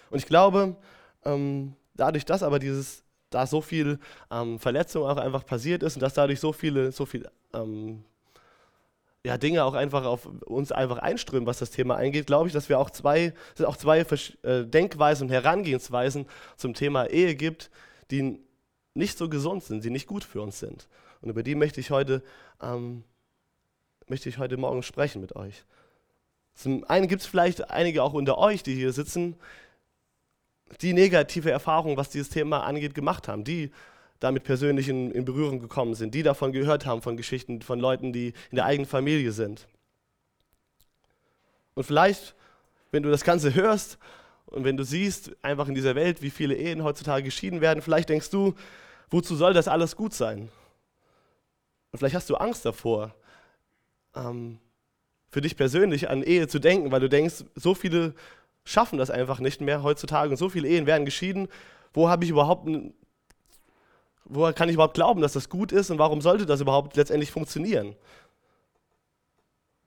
[0.10, 0.76] Und ich glaube,
[1.24, 4.00] ähm, dadurch, dass aber dieses, da so viel
[4.32, 8.04] ähm, Verletzung auch einfach passiert ist und dass dadurch so viele, so viel ähm,
[9.26, 12.70] ja, Dinge auch einfach auf uns einfach einströmen, was das Thema eingeht, glaube ich, dass
[12.70, 16.28] wir auch zwei, es auch zwei äh, Denkweisen und Herangehensweisen
[16.58, 17.72] zum Thema Ehe gibt,
[18.12, 18.40] die
[18.94, 20.88] nicht so gesund sind, die nicht gut für uns sind.
[21.22, 22.22] Und über die möchte ich heute
[22.62, 23.04] ähm,
[24.08, 25.64] möchte ich heute Morgen sprechen mit euch.
[26.54, 29.36] Zum einen gibt es vielleicht einige auch unter euch, die hier sitzen,
[30.82, 33.72] die negative Erfahrungen, was dieses Thema angeht, gemacht haben, die
[34.20, 38.14] damit persönlich in, in, Berührung gekommen sind, die davon gehört haben, von Geschichten von Leuten,
[38.14, 39.68] die in der eigenen Familie sind.
[41.74, 42.34] Und vielleicht,
[42.92, 43.98] wenn du das Ganze hörst
[44.46, 48.10] und wenn du siehst, einfach in dieser Welt, wie viele Ehen heutzutage geschieden werden, vielleicht
[48.10, 48.56] denkst du,
[49.10, 50.50] wozu soll das alles gut sein?
[51.92, 53.14] Und vielleicht hast du Angst davor,
[54.16, 54.60] ähm,
[55.30, 58.14] für dich persönlich an Ehe zu denken, weil du denkst, so viele
[58.64, 61.48] schaffen das einfach nicht mehr heutzutage und so viele Ehen werden geschieden.
[61.94, 62.68] Wo habe ich überhaupt,
[64.26, 67.32] woher kann ich überhaupt glauben, dass das gut ist und warum sollte das überhaupt letztendlich
[67.32, 67.96] funktionieren?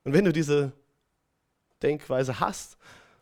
[0.05, 0.73] Und wenn du diese
[1.83, 2.79] Denkweise hast,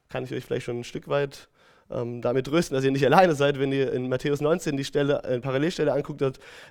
[0.09, 1.49] kann ich euch vielleicht schon ein Stück weit
[1.91, 5.23] ähm, damit trösten, dass ihr nicht alleine seid, wenn ihr in Matthäus 19 die Stelle,
[5.25, 6.23] äh, Parallelstelle anguckt,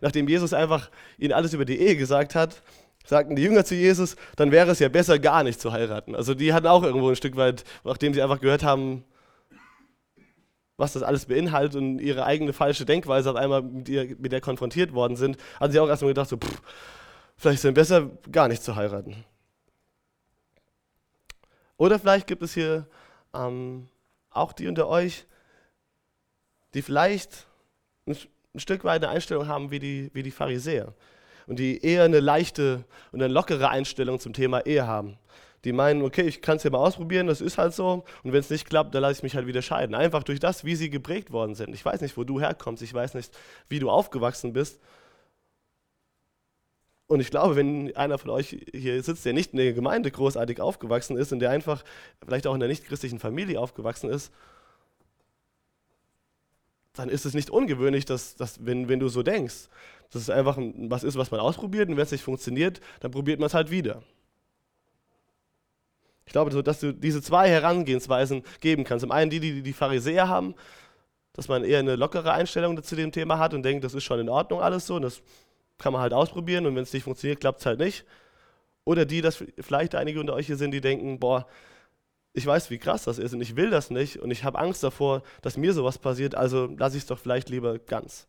[0.01, 2.61] nachdem Jesus einfach ihnen alles über die Ehe gesagt hat,
[3.05, 6.15] sagten die Jünger zu Jesus, dann wäre es ja besser, gar nicht zu heiraten.
[6.15, 9.03] Also die hatten auch irgendwo ein Stück weit, nachdem sie einfach gehört haben,
[10.77, 14.41] was das alles beinhaltet und ihre eigene falsche Denkweise auf einmal mit, ihr, mit der
[14.41, 16.61] konfrontiert worden sind, haben sie auch erstmal gedacht, so, pff,
[17.37, 19.23] vielleicht ist es besser, gar nicht zu heiraten.
[21.77, 22.87] Oder vielleicht gibt es hier
[23.33, 23.87] ähm,
[24.31, 25.25] auch die unter euch,
[26.73, 27.47] die vielleicht
[28.05, 28.17] ein,
[28.53, 30.93] ein Stück weit eine Einstellung haben wie die, wie die Pharisäer
[31.47, 35.17] und die eher eine leichte und eine lockere Einstellung zum Thema Ehe haben.
[35.63, 38.03] Die meinen, okay, ich kann es ja mal ausprobieren, das ist halt so.
[38.23, 39.95] Und wenn es nicht klappt, dann lasse ich mich halt wieder scheiden.
[39.95, 41.73] Einfach durch das, wie sie geprägt worden sind.
[41.73, 43.35] Ich weiß nicht, wo du herkommst, ich weiß nicht,
[43.67, 44.79] wie du aufgewachsen bist.
[47.07, 50.59] Und ich glaube, wenn einer von euch hier sitzt, der nicht in der Gemeinde großartig
[50.59, 51.83] aufgewachsen ist und der einfach
[52.23, 54.31] vielleicht auch in der nicht-christlichen Familie aufgewachsen ist,
[56.95, 59.69] dann ist es nicht ungewöhnlich, dass, dass wenn, wenn du so denkst,
[60.11, 63.39] dass es einfach was ist, was man ausprobiert und wenn es nicht funktioniert, dann probiert
[63.39, 64.01] man es halt wieder.
[66.25, 69.01] Ich glaube, dass du diese zwei Herangehensweisen geben kannst.
[69.01, 70.55] Zum einen die, die die Pharisäer haben,
[71.33, 74.19] dass man eher eine lockere Einstellung zu dem Thema hat und denkt, das ist schon
[74.19, 75.21] in Ordnung alles so und das
[75.77, 78.05] kann man halt ausprobieren und wenn es nicht funktioniert, klappt es halt nicht.
[78.85, 81.47] Oder die, dass vielleicht einige unter euch hier sind, die denken, boah,
[82.35, 84.83] ich weiß, wie krass das ist und ich will das nicht und ich habe Angst
[84.83, 88.27] davor, dass mir sowas passiert, also lasse ich es doch vielleicht lieber ganz.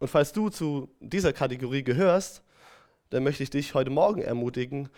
[0.00, 2.42] Und falls du zu dieser Kategorie gehörst,
[3.10, 4.88] dann möchte ich dich heute Morgen ermutigen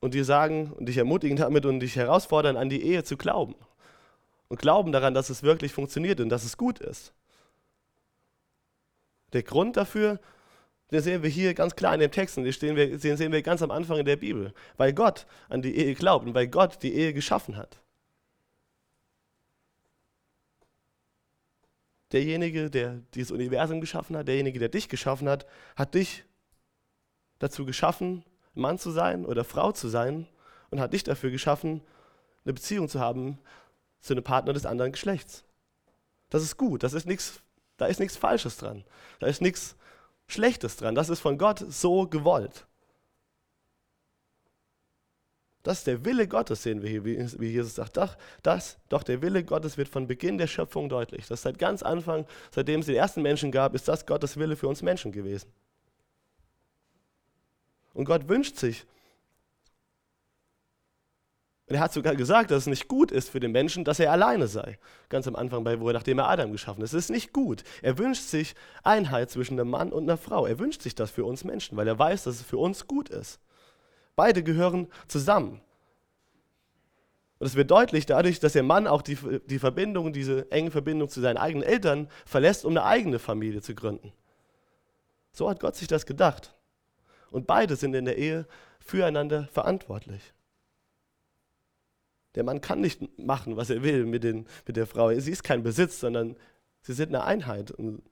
[0.00, 3.56] und dir sagen und dich ermutigen damit und dich herausfordern, an die Ehe zu glauben.
[4.46, 7.12] Und glauben daran, dass es wirklich funktioniert und dass es gut ist.
[9.32, 10.20] Der Grund dafür,
[10.90, 13.70] den sehen wir hier ganz klar in dem Text und den sehen wir ganz am
[13.70, 14.54] Anfang in der Bibel.
[14.76, 17.80] Weil Gott an die Ehe glaubt und weil Gott die Ehe geschaffen hat.
[22.12, 25.46] derjenige, der dieses Universum geschaffen hat, derjenige, der dich geschaffen hat,
[25.76, 26.24] hat dich
[27.38, 28.24] dazu geschaffen,
[28.54, 30.26] Mann zu sein oder Frau zu sein
[30.70, 31.82] und hat dich dafür geschaffen,
[32.44, 33.38] eine Beziehung zu haben
[34.00, 35.44] zu einem Partner des anderen Geschlechts.
[36.30, 37.40] Das ist gut, das ist nichts,
[37.76, 38.84] da ist nichts Falsches dran,
[39.20, 39.76] da ist nichts
[40.28, 42.66] Schlechtes dran, das ist von Gott so gewollt.
[45.62, 47.96] Das ist der Wille Gottes, sehen wir hier, wie Jesus sagt.
[47.96, 51.26] Doch, das, doch der Wille Gottes wird von Beginn der Schöpfung deutlich.
[51.26, 54.68] Das seit ganz Anfang, seitdem es den ersten Menschen gab, ist das Gottes Wille für
[54.68, 55.52] uns Menschen gewesen.
[57.92, 58.86] Und Gott wünscht sich,
[61.68, 64.10] und er hat sogar gesagt, dass es nicht gut ist für den Menschen, dass er
[64.10, 64.78] alleine sei.
[65.10, 66.86] Ganz am Anfang, bei, wo er, nachdem er Adam geschaffen hat.
[66.86, 67.62] Es ist nicht gut.
[67.82, 68.54] Er wünscht sich
[68.84, 70.46] Einheit zwischen einem Mann und einer Frau.
[70.46, 73.10] Er wünscht sich das für uns Menschen, weil er weiß, dass es für uns gut
[73.10, 73.38] ist.
[74.16, 75.60] Beide gehören zusammen.
[77.38, 81.10] Und es wird deutlich dadurch, dass der Mann auch die, die Verbindung, diese enge Verbindung
[81.10, 84.12] zu seinen eigenen Eltern verlässt, um eine eigene Familie zu gründen.
[85.32, 86.56] So hat Gott sich das gedacht.
[87.30, 88.46] Und beide sind in der Ehe
[88.80, 90.32] füreinander verantwortlich.
[92.34, 95.12] Der Mann kann nicht machen, was er will mit, den, mit der Frau.
[95.18, 96.36] Sie ist kein Besitz, sondern
[96.82, 97.70] sie sind eine Einheit.
[97.70, 98.02] Und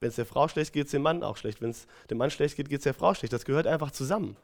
[0.00, 1.60] wenn es der Frau schlecht geht, geht es dem Mann auch schlecht.
[1.60, 3.32] Wenn es dem Mann schlecht geht, geht es der Frau schlecht.
[3.32, 4.36] Das gehört einfach zusammen.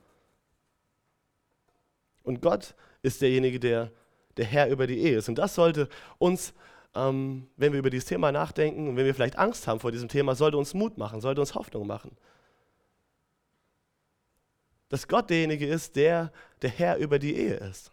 [2.23, 3.91] Und Gott ist derjenige, der
[4.37, 5.29] der Herr über die Ehe ist.
[5.29, 5.89] Und das sollte
[6.19, 6.55] uns,
[6.95, 10.09] ähm, wenn wir über dieses Thema nachdenken und wenn wir vielleicht Angst haben vor diesem
[10.09, 12.17] Thema, sollte uns Mut machen, sollte uns Hoffnung machen.
[14.89, 17.93] Dass Gott derjenige ist, der der Herr über die Ehe ist.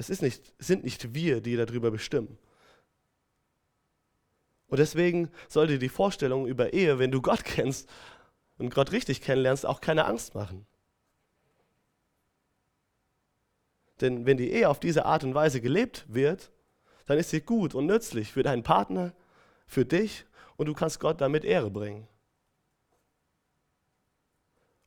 [0.00, 2.38] Es ist nicht, sind nicht wir, die darüber bestimmen.
[4.68, 7.86] Und deswegen sollte die Vorstellung über Ehe, wenn du Gott kennst
[8.56, 10.64] und Gott richtig kennenlernst, auch keine Angst machen.
[14.00, 16.50] Denn wenn die Ehe auf diese Art und Weise gelebt wird,
[17.04, 19.12] dann ist sie gut und nützlich für deinen Partner,
[19.66, 20.24] für dich
[20.56, 22.08] und du kannst Gott damit Ehre bringen.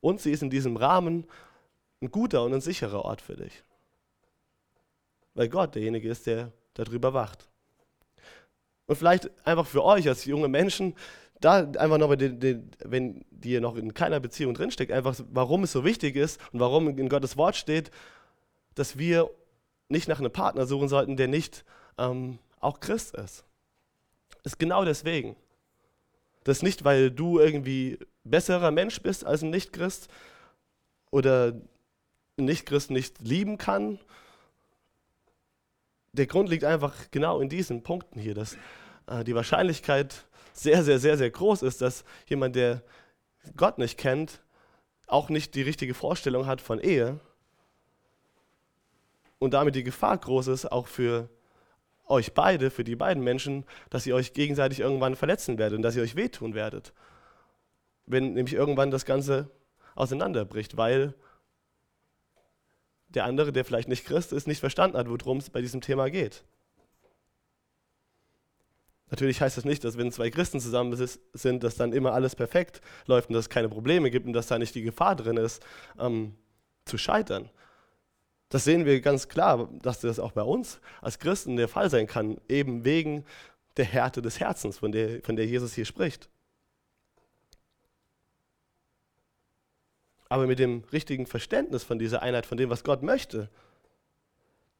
[0.02, 1.28] Und sie ist in diesem Rahmen
[2.02, 3.64] ein guter und ein sicherer Ort für dich
[5.34, 7.48] weil Gott derjenige ist, der darüber wacht.
[8.86, 10.96] Und vielleicht einfach für euch als junge Menschen,
[11.40, 16.16] da einfach nochmal, wenn ihr noch in keiner Beziehung drinsteckt, einfach warum es so wichtig
[16.16, 17.92] ist und warum in Gottes Wort steht,
[18.76, 19.30] dass wir
[19.90, 21.66] nicht nach einem Partner suchen sollten, der nicht
[21.98, 23.44] ähm, auch Christ ist.
[24.44, 25.36] Ist genau deswegen.
[26.44, 30.10] Das ist nicht, weil du irgendwie besserer Mensch bist als ein Nicht-Christ
[31.12, 31.54] oder
[32.38, 34.00] ein Nicht-Christ nicht lieben kann
[36.14, 38.56] der Grund liegt einfach genau in diesen Punkten hier, dass
[39.08, 42.84] äh, die Wahrscheinlichkeit sehr, sehr, sehr, sehr groß ist, dass jemand, der
[43.58, 44.42] Gott nicht kennt,
[45.08, 47.20] auch nicht die richtige Vorstellung hat von Ehe
[49.40, 51.30] und damit die Gefahr groß ist, auch für
[52.06, 55.96] euch beide, für die beiden Menschen, dass ihr euch gegenseitig irgendwann verletzen werdet und dass
[55.96, 56.94] ihr euch wehtun werdet.
[58.06, 59.50] Wenn nämlich irgendwann das Ganze
[59.96, 61.16] auseinanderbricht, weil
[63.14, 66.10] der andere, der vielleicht nicht Christ ist, nicht verstanden hat, worum es bei diesem Thema
[66.10, 66.44] geht.
[69.10, 70.96] Natürlich heißt das nicht, dass wenn zwei Christen zusammen
[71.34, 74.48] sind, dass dann immer alles perfekt läuft und dass es keine Probleme gibt und dass
[74.48, 75.64] da nicht die Gefahr drin ist,
[76.00, 76.34] ähm,
[76.86, 77.50] zu scheitern.
[78.50, 82.08] Das sehen wir ganz klar, dass das auch bei uns als Christen der Fall sein
[82.08, 83.24] kann, eben wegen
[83.78, 86.30] der Härte des Herzens, von der, von der Jesus hier spricht.
[90.30, 93.50] Aber mit dem richtigen Verständnis von dieser Einheit, von dem, was Gott möchte,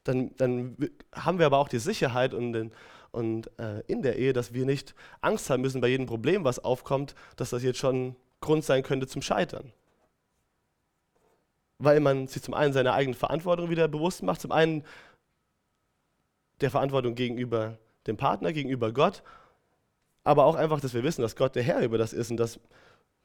[0.04, 0.78] dann, dann
[1.14, 2.72] haben wir aber auch die Sicherheit und, den,
[3.12, 6.60] und äh, in der Ehe, dass wir nicht Angst haben müssen bei jedem Problem, was
[6.60, 9.72] aufkommt, dass das jetzt schon Grund sein könnte zum Scheitern.
[11.78, 14.84] Weil man sich zum einen seiner eigenen Verantwortung wieder bewusst macht, zum einen
[16.62, 19.24] der Verantwortung gegenüber dem Partner, gegenüber Gott,
[20.24, 22.60] aber auch einfach, dass wir wissen, dass Gott der Herr über das ist und dass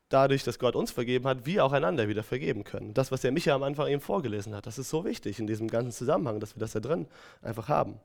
[0.08, 2.94] dadurch, dass Gott uns vergeben hat, wir auch einander wieder vergeben können.
[2.94, 5.68] Das, was der Micha am Anfang eben vorgelesen hat, das ist so wichtig in diesem
[5.68, 7.06] ganzen Zusammenhang, dass wir das da drin
[7.42, 8.00] einfach haben.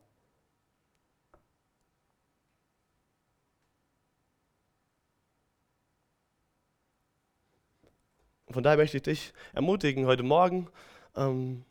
[8.49, 10.69] Von daher möchte ich dich ermutigen, heute Morgen,
[11.15, 11.65] ähm,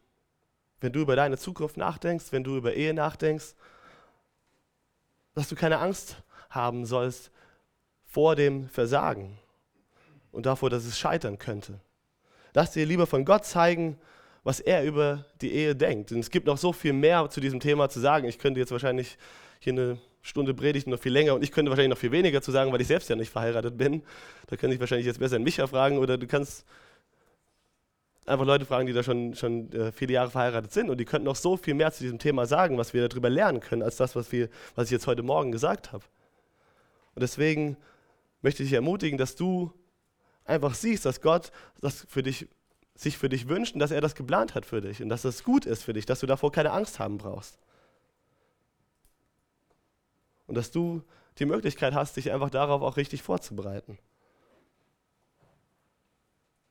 [0.81, 3.55] wenn du über deine Zukunft nachdenkst, wenn du über Ehe nachdenkst,
[5.35, 6.17] dass du keine Angst
[6.51, 7.31] haben sollst
[8.05, 9.39] vor dem Versagen
[10.33, 11.79] und davor, dass es scheitern könnte.
[12.55, 13.99] Lass dir lieber von Gott zeigen,
[14.45, 16.11] was er über die Ehe denkt.
[16.13, 18.27] Und es gibt noch so viel mehr zu diesem Thema zu sagen.
[18.27, 19.17] Ich könnte jetzt wahrscheinlich
[19.61, 22.53] hier eine Stunde predigen, noch viel länger und ich könnte wahrscheinlich noch viel weniger zu
[22.53, 24.03] sagen, weil ich selbst ja nicht verheiratet bin.
[24.49, 26.65] Da könnte ich wahrscheinlich jetzt besser in Micha fragen oder du kannst
[28.25, 31.25] einfach Leute fragen, die da schon, schon äh, viele Jahre verheiratet sind und die könnten
[31.25, 34.15] noch so viel mehr zu diesem Thema sagen, was wir darüber lernen können, als das,
[34.15, 36.05] was, wir, was ich jetzt heute Morgen gesagt habe.
[37.15, 37.77] Und deswegen
[38.43, 39.73] möchte ich dich ermutigen, dass du
[40.45, 42.49] einfach siehst, dass Gott das für dich,
[42.95, 45.45] sich für dich wünscht und dass er das geplant hat für dich und dass das
[45.45, 47.59] gut ist für dich, dass du davor keine Angst haben brauchst.
[50.47, 51.03] Und dass du
[51.39, 53.99] die Möglichkeit hast, dich einfach darauf auch richtig vorzubereiten.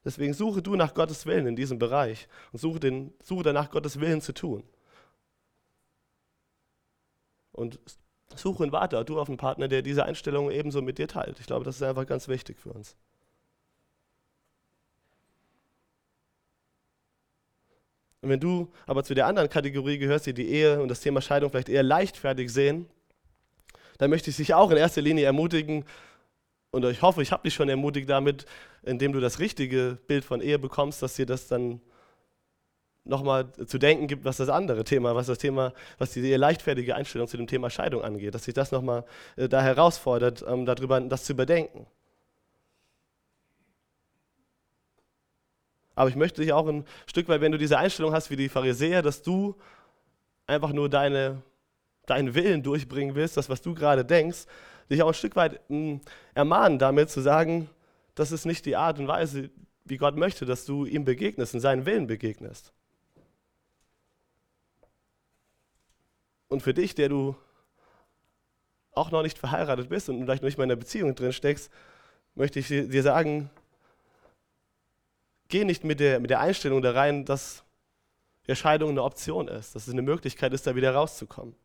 [0.03, 3.99] Deswegen suche du nach Gottes Willen in diesem Bereich und suche, den, suche danach, Gottes
[3.99, 4.63] Willen zu tun.
[7.51, 7.79] Und
[8.35, 11.39] suche und warte du auf einen Partner, der diese Einstellung ebenso mit dir teilt.
[11.39, 12.95] Ich glaube, das ist einfach ganz wichtig für uns.
[18.21, 21.21] Und wenn du aber zu der anderen Kategorie gehörst, die die Ehe und das Thema
[21.21, 22.85] Scheidung vielleicht eher leichtfertig sehen,
[23.97, 25.85] dann möchte ich dich auch in erster Linie ermutigen,
[26.71, 28.45] und ich hoffe, ich habe dich schon ermutigt damit,
[28.83, 31.81] indem du das richtige Bild von Ehe bekommst, dass dir das dann
[33.03, 37.27] nochmal zu denken gibt, was das andere Thema, was das Thema, was die leichtfertige Einstellung
[37.27, 39.03] zu dem Thema Scheidung angeht, dass sich das nochmal
[39.35, 41.87] äh, da herausfordert, ähm, darüber das zu überdenken.
[46.01, 48.49] Aber ich möchte dich auch ein Stück weit, wenn du diese Einstellung hast wie die
[48.49, 49.55] Pharisäer, dass du
[50.47, 51.43] einfach nur deine,
[52.07, 54.47] deinen Willen durchbringen willst, das, was du gerade denkst,
[54.89, 56.01] dich auch ein Stück weit mh, hm,
[56.33, 57.69] ermahnen damit zu sagen,
[58.15, 59.51] das ist nicht die Art und Weise,
[59.85, 62.73] wie Gott möchte, dass du ihm begegnest und seinen Willen begegnest.
[66.47, 67.35] Und für dich, der du
[68.93, 71.69] auch noch nicht verheiratet bist und vielleicht noch nicht mal in einer Beziehung drin steckst,
[72.33, 73.51] möchte ich dir sagen,
[75.51, 77.63] geh nicht mit der, mit der Einstellung da rein, dass
[78.47, 81.55] der Scheidung eine Option ist, dass es eine Möglichkeit ist, da wieder rauszukommen.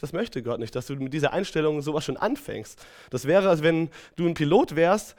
[0.00, 2.84] Das möchte Gott nicht, dass du mit dieser Einstellung sowas schon anfängst.
[3.10, 5.16] Das wäre, als wenn du ein Pilot wärst,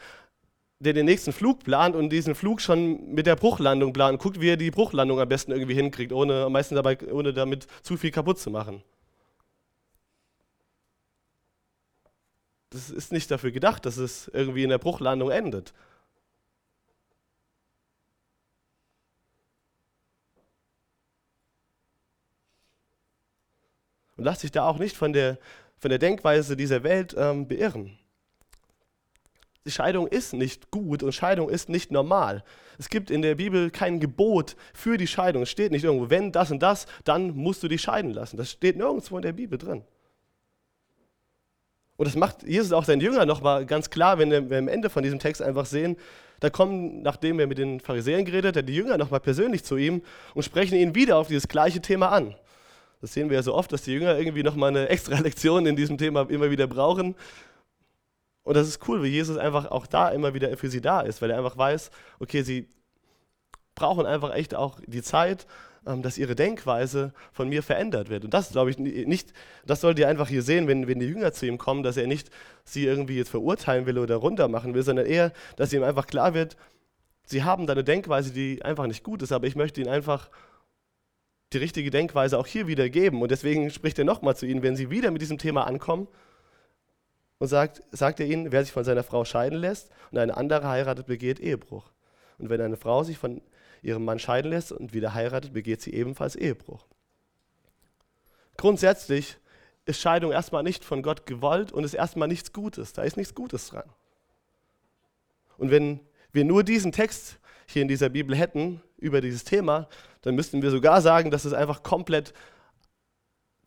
[0.80, 4.49] der den nächsten Flug plant und diesen Flug schon mit der Bruchlandung plant guckt, wie
[4.49, 8.39] er die Bruchlandung am besten irgendwie hinkriegt, ohne meistens dabei, ohne damit zu viel kaputt
[8.39, 8.82] zu machen.
[12.70, 15.74] Das ist nicht dafür gedacht, dass es irgendwie in der Bruchlandung endet.
[24.17, 25.39] Und lass dich da auch nicht von der,
[25.78, 27.97] von der Denkweise dieser Welt ähm, beirren.
[29.65, 32.43] Die Scheidung ist nicht gut und Scheidung ist nicht normal.
[32.78, 35.43] Es gibt in der Bibel kein Gebot für die Scheidung.
[35.43, 38.38] Es steht nicht irgendwo, wenn das und das, dann musst du dich scheiden lassen.
[38.38, 39.84] Das steht nirgendwo in der Bibel drin.
[42.00, 45.04] Und das macht Jesus auch seinen Jüngern nochmal ganz klar, wenn wir am Ende von
[45.04, 45.97] diesem Text einfach sehen,
[46.39, 50.02] da kommen, nachdem er mit den Pharisäern geredet hat, die Jünger nochmal persönlich zu ihm
[50.34, 52.36] und sprechen ihn wieder auf dieses gleiche Thema an.
[53.02, 55.76] Das sehen wir ja so oft, dass die Jünger irgendwie nochmal eine extra Lektion in
[55.76, 57.16] diesem Thema immer wieder brauchen.
[58.43, 61.22] Und das ist cool, wie Jesus einfach auch da immer wieder für sie da ist,
[61.22, 61.91] weil er einfach weiß,
[62.22, 62.70] okay, sie
[63.76, 65.47] brauchen einfach echt auch die Zeit,
[65.86, 68.25] dass ihre Denkweise von mir verändert wird.
[68.25, 69.34] Und das glaube ich nicht,
[69.65, 72.07] das sollt ihr einfach hier sehen, wenn, wenn die Jünger zu ihm kommen, dass er
[72.07, 72.30] nicht
[72.63, 76.57] sie irgendwie jetzt verurteilen will oder runtermachen will, sondern eher, dass ihm einfach klar wird,
[77.25, 80.30] sie haben da eine Denkweise, die einfach nicht gut ist, aber ich möchte ihnen einfach
[81.53, 83.21] die richtige Denkweise auch hier wieder geben.
[83.21, 86.07] Und deswegen spricht er nochmal zu ihnen, wenn sie wieder mit diesem Thema ankommen
[87.39, 90.67] und sagt, sagt er ihnen, wer sich von seiner Frau scheiden lässt und eine andere
[90.67, 91.89] heiratet, begeht Ehebruch.
[92.38, 93.41] Und wenn eine Frau sich von
[93.82, 96.86] ihrem Mann scheiden lässt und wieder heiratet, begeht sie ebenfalls Ehebruch.
[98.57, 99.38] Grundsätzlich
[99.86, 102.93] ist Scheidung erstmal nicht von Gott gewollt und ist erstmal nichts Gutes.
[102.93, 103.89] Da ist nichts Gutes dran.
[105.57, 105.99] Und wenn
[106.32, 109.88] wir nur diesen Text hier in dieser Bibel hätten über dieses Thema,
[110.21, 112.34] dann müssten wir sogar sagen, dass es einfach komplett,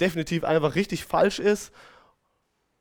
[0.01, 1.73] definitiv einfach richtig falsch ist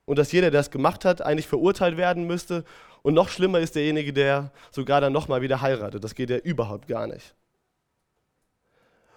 [0.05, 2.65] und dass jeder, der es gemacht hat, eigentlich verurteilt werden müsste.
[3.03, 6.03] Und noch schlimmer ist derjenige, der sogar dann nochmal wieder heiratet.
[6.03, 7.33] Das geht ja überhaupt gar nicht.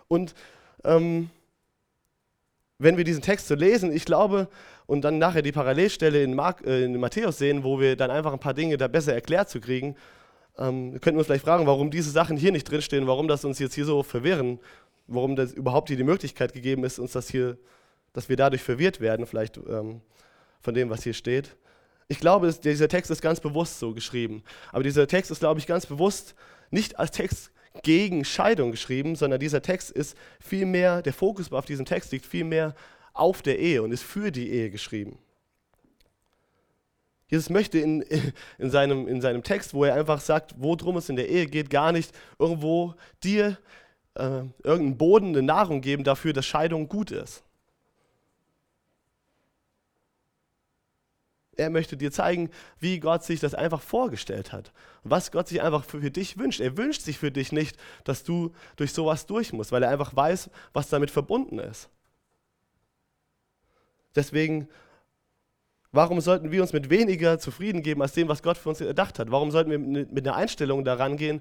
[0.08, 0.34] Und
[0.84, 1.30] ähm,
[2.78, 4.48] wenn wir diesen Text so lesen, ich glaube,
[4.86, 8.32] und dann nachher die Parallelstelle in, Mark, äh, in Matthäus sehen, wo wir dann einfach
[8.32, 9.96] ein paar Dinge da besser erklärt zu kriegen,
[10.58, 13.58] ähm, könnten wir uns vielleicht fragen, warum diese Sachen hier nicht drinstehen, warum das uns
[13.58, 14.60] jetzt hier so verwirren,
[15.06, 17.58] warum das überhaupt hier die Möglichkeit gegeben ist, uns das hier,
[18.12, 20.00] dass wir dadurch verwirrt werden, vielleicht ähm,
[20.60, 21.56] von dem, was hier steht.
[22.08, 24.42] Ich glaube, dieser Text ist ganz bewusst so geschrieben.
[24.72, 26.34] Aber dieser Text ist, glaube ich, ganz bewusst
[26.70, 27.50] nicht als Text
[27.82, 32.74] gegen Scheidung geschrieben, sondern dieser Text ist vielmehr, der Fokus auf diesem Text liegt vielmehr
[33.12, 35.18] auf der Ehe und ist für die Ehe geschrieben.
[37.28, 38.02] Jesus möchte in,
[38.58, 41.70] in, seinem, in seinem Text, wo er einfach sagt, worum es in der Ehe geht,
[41.70, 43.58] gar nicht irgendwo dir
[44.14, 47.42] äh, irgendeinen Boden, eine Nahrung geben dafür, dass Scheidung gut ist.
[51.56, 54.72] Er möchte dir zeigen, wie Gott sich das einfach vorgestellt hat.
[55.02, 56.60] Was Gott sich einfach für dich wünscht.
[56.60, 60.14] Er wünscht sich für dich nicht, dass du durch sowas durch musst, weil er einfach
[60.14, 61.88] weiß, was damit verbunden ist.
[64.14, 64.68] Deswegen,
[65.92, 69.18] warum sollten wir uns mit weniger zufrieden geben als dem, was Gott für uns erdacht
[69.18, 69.30] hat?
[69.30, 71.40] Warum sollten wir mit einer Einstellung daran gehen,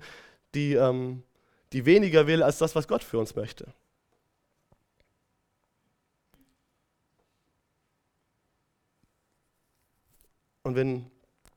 [0.56, 1.24] die, ähm,
[1.72, 3.74] die weniger will als das, was Gott für uns möchte?
[10.64, 11.06] Und wenn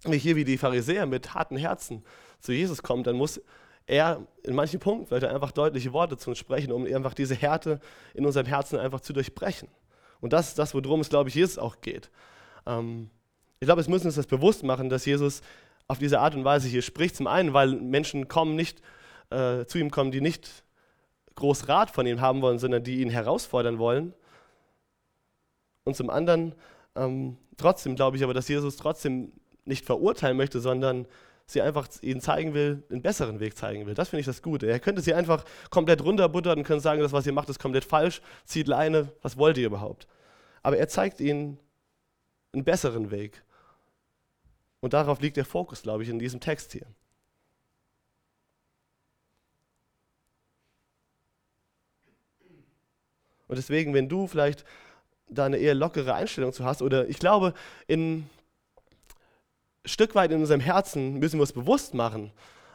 [0.03, 2.05] wir hier wie die Pharisäer mit harten Herzen
[2.41, 3.41] zu Jesus kommen, dann muss
[3.87, 7.81] er in manchen Punkten vielleicht einfach deutliche Worte zu uns sprechen, um einfach diese Härte
[8.15, 9.69] in unserem Herzen einfach zu durchbrechen.
[10.21, 12.11] Und das ist das, worum es, glaube ich, Jesus auch geht.
[12.67, 13.11] Ähm,
[13.61, 15.41] ich glaube, es müssen uns das bewusst machen, dass Jesus
[15.89, 17.15] auf diese Art und Weise hier spricht.
[17.17, 18.83] Zum einen, weil Menschen kommen nicht
[19.31, 20.65] äh, zu ihm kommen, die nicht
[21.37, 24.15] groß Rat von ihm haben wollen, sondern die ihn herausfordern wollen.
[25.85, 26.55] Und zum anderen,
[26.97, 29.33] ähm, trotzdem glaube ich aber, dass Jesus trotzdem
[29.65, 31.07] nicht verurteilen möchte, sondern
[31.47, 33.95] sie einfach ihnen zeigen will, einen besseren Weg zeigen will.
[33.95, 34.67] Das finde ich das Gute.
[34.67, 37.85] Er könnte sie einfach komplett runterbuttern und können sagen, das, was ihr macht, ist komplett
[37.85, 40.09] falsch, zieht Leine, was wollt ihr überhaupt?
[40.63, 41.59] Aber er zeigt ihnen
[42.53, 43.45] einen besseren Weg.
[44.81, 46.87] Und darauf liegt der Fokus, glaube ich, in diesem Text hier.
[53.49, 54.65] Und deswegen, wenn du vielleicht
[55.29, 57.55] da eine eher lockere Einstellung zu hast, oder ich glaube,
[57.87, 58.29] in
[59.85, 62.33] Stück weit in unserem Herzen müssen wir uns bewusst machen,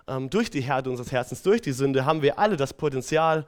[0.07, 3.45] ähm, durch die Härte unseres Herzens, durch die Sünde, haben wir alle das Potenzial,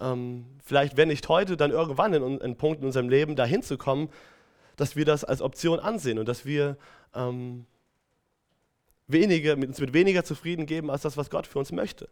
[0.00, 3.76] ähm, vielleicht wenn nicht heute, dann irgendwann in, in Punkt in unserem Leben dahin zu
[3.78, 4.08] kommen,
[4.76, 6.76] dass wir das als Option ansehen und dass wir
[7.14, 7.66] ähm,
[9.06, 12.08] weniger, mit uns mit weniger zufrieden geben als das, was Gott für uns möchte.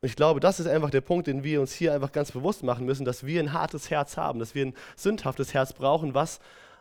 [0.00, 2.62] Und ich glaube, das ist einfach der Punkt, den wir uns hier einfach ganz bewusst
[2.62, 6.38] machen müssen, dass wir ein hartes Herz haben, dass wir ein sündhaftes Herz brauchen, was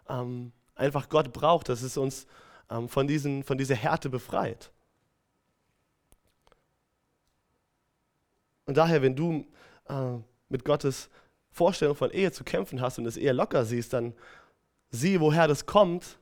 [0.07, 2.28] ähm, einfach Gott braucht, dass es uns
[2.70, 4.72] ähm, von, diesen, von dieser Härte befreit.
[8.65, 9.47] Und daher, wenn du
[9.89, 10.18] äh,
[10.49, 11.09] mit Gottes
[11.49, 14.13] Vorstellung von Ehe zu kämpfen hast und es eher locker siehst, dann
[14.91, 16.20] sieh, woher das kommt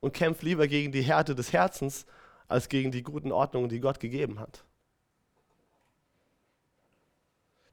[0.00, 2.04] und kämpf lieber gegen die Härte des Herzens
[2.48, 4.64] als gegen die guten Ordnungen, die Gott gegeben hat.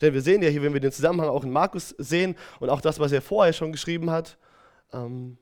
[0.01, 2.81] Denn wir sehen ja hier, wenn wir den Zusammenhang auch in Markus sehen und auch
[2.81, 4.37] das, was er vorher schon geschrieben hat,
[4.93, 5.37] ähm,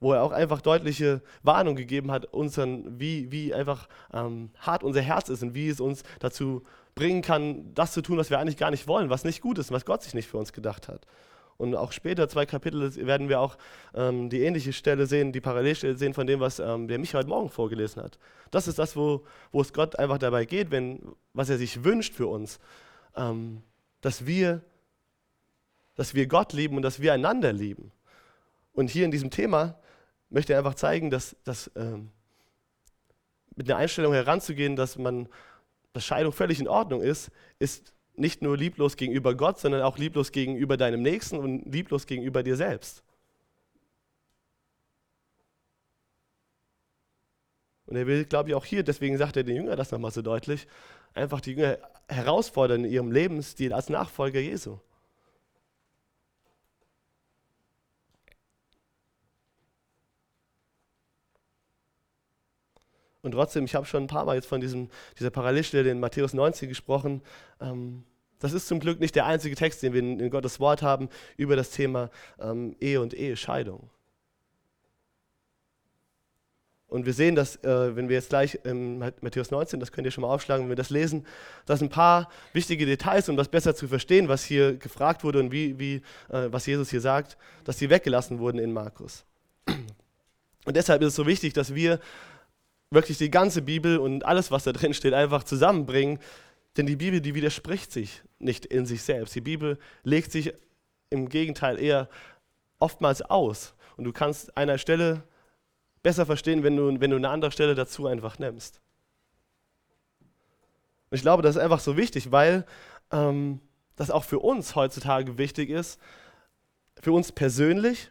[0.00, 5.02] wo er auch einfach deutliche Warnung gegeben hat, unseren, wie, wie einfach ähm, hart unser
[5.02, 6.62] Herz ist und wie es uns dazu
[6.94, 9.70] bringen kann, das zu tun, was wir eigentlich gar nicht wollen, was nicht gut ist
[9.70, 11.06] was Gott sich nicht für uns gedacht hat.
[11.60, 13.58] Und auch später, zwei Kapitel, werden wir auch
[13.94, 17.28] ähm, die ähnliche Stelle sehen, die Parallelstelle sehen von dem, was ähm, der mich heute
[17.28, 18.18] Morgen vorgelesen hat.
[18.50, 21.00] Das ist das, wo, wo es Gott einfach dabei geht, wenn,
[21.34, 22.58] was er sich wünscht für uns,
[23.16, 23.62] ähm,
[24.00, 24.62] dass, wir,
[25.94, 27.92] dass wir Gott lieben und dass wir einander lieben.
[28.72, 29.78] Und hier in diesem Thema
[30.30, 32.10] möchte einfach zeigen, dass, dass ähm,
[33.56, 35.28] mit einer Einstellung heranzugehen, dass man,
[35.92, 40.32] dass Scheidung völlig in Ordnung ist, ist nicht nur lieblos gegenüber Gott, sondern auch lieblos
[40.32, 43.02] gegenüber deinem Nächsten und lieblos gegenüber dir selbst.
[47.90, 50.22] Und er will, glaube ich, auch hier, deswegen sagt er den Jünger das nochmal so
[50.22, 50.68] deutlich,
[51.12, 51.78] einfach die Jünger
[52.08, 54.78] herausfordern in ihrem Lebensstil als Nachfolger Jesu.
[63.22, 64.88] Und trotzdem, ich habe schon ein paar Mal jetzt von diesem,
[65.18, 67.22] dieser Parallelstelle in Matthäus 19 gesprochen.
[67.60, 68.04] Ähm,
[68.38, 71.08] das ist zum Glück nicht der einzige Text, den wir in, in Gottes Wort haben
[71.36, 73.90] über das Thema ähm, Ehe und Ehescheidung.
[76.90, 80.10] Und wir sehen, dass, äh, wenn wir jetzt gleich in Matthäus 19, das könnt ihr
[80.10, 81.24] schon mal aufschlagen, wenn wir das lesen,
[81.64, 85.52] dass ein paar wichtige Details, um das besser zu verstehen, was hier gefragt wurde und
[85.52, 89.24] wie, wie äh, was Jesus hier sagt, dass sie weggelassen wurden in Markus.
[90.66, 92.00] Und deshalb ist es so wichtig, dass wir
[92.90, 96.18] wirklich die ganze Bibel und alles, was da drin steht, einfach zusammenbringen.
[96.76, 99.34] Denn die Bibel, die widerspricht sich nicht in sich selbst.
[99.36, 100.52] Die Bibel legt sich
[101.08, 102.08] im Gegenteil eher
[102.80, 103.74] oftmals aus.
[103.96, 105.22] Und du kannst einer Stelle
[106.02, 108.80] besser verstehen, wenn du, wenn du eine andere Stelle dazu einfach nimmst.
[111.10, 112.64] Und ich glaube, das ist einfach so wichtig, weil
[113.10, 113.60] ähm,
[113.96, 116.00] das auch für uns heutzutage wichtig ist,
[117.00, 118.10] für uns persönlich,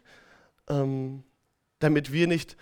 [0.68, 1.24] ähm,
[1.78, 2.56] damit wir nicht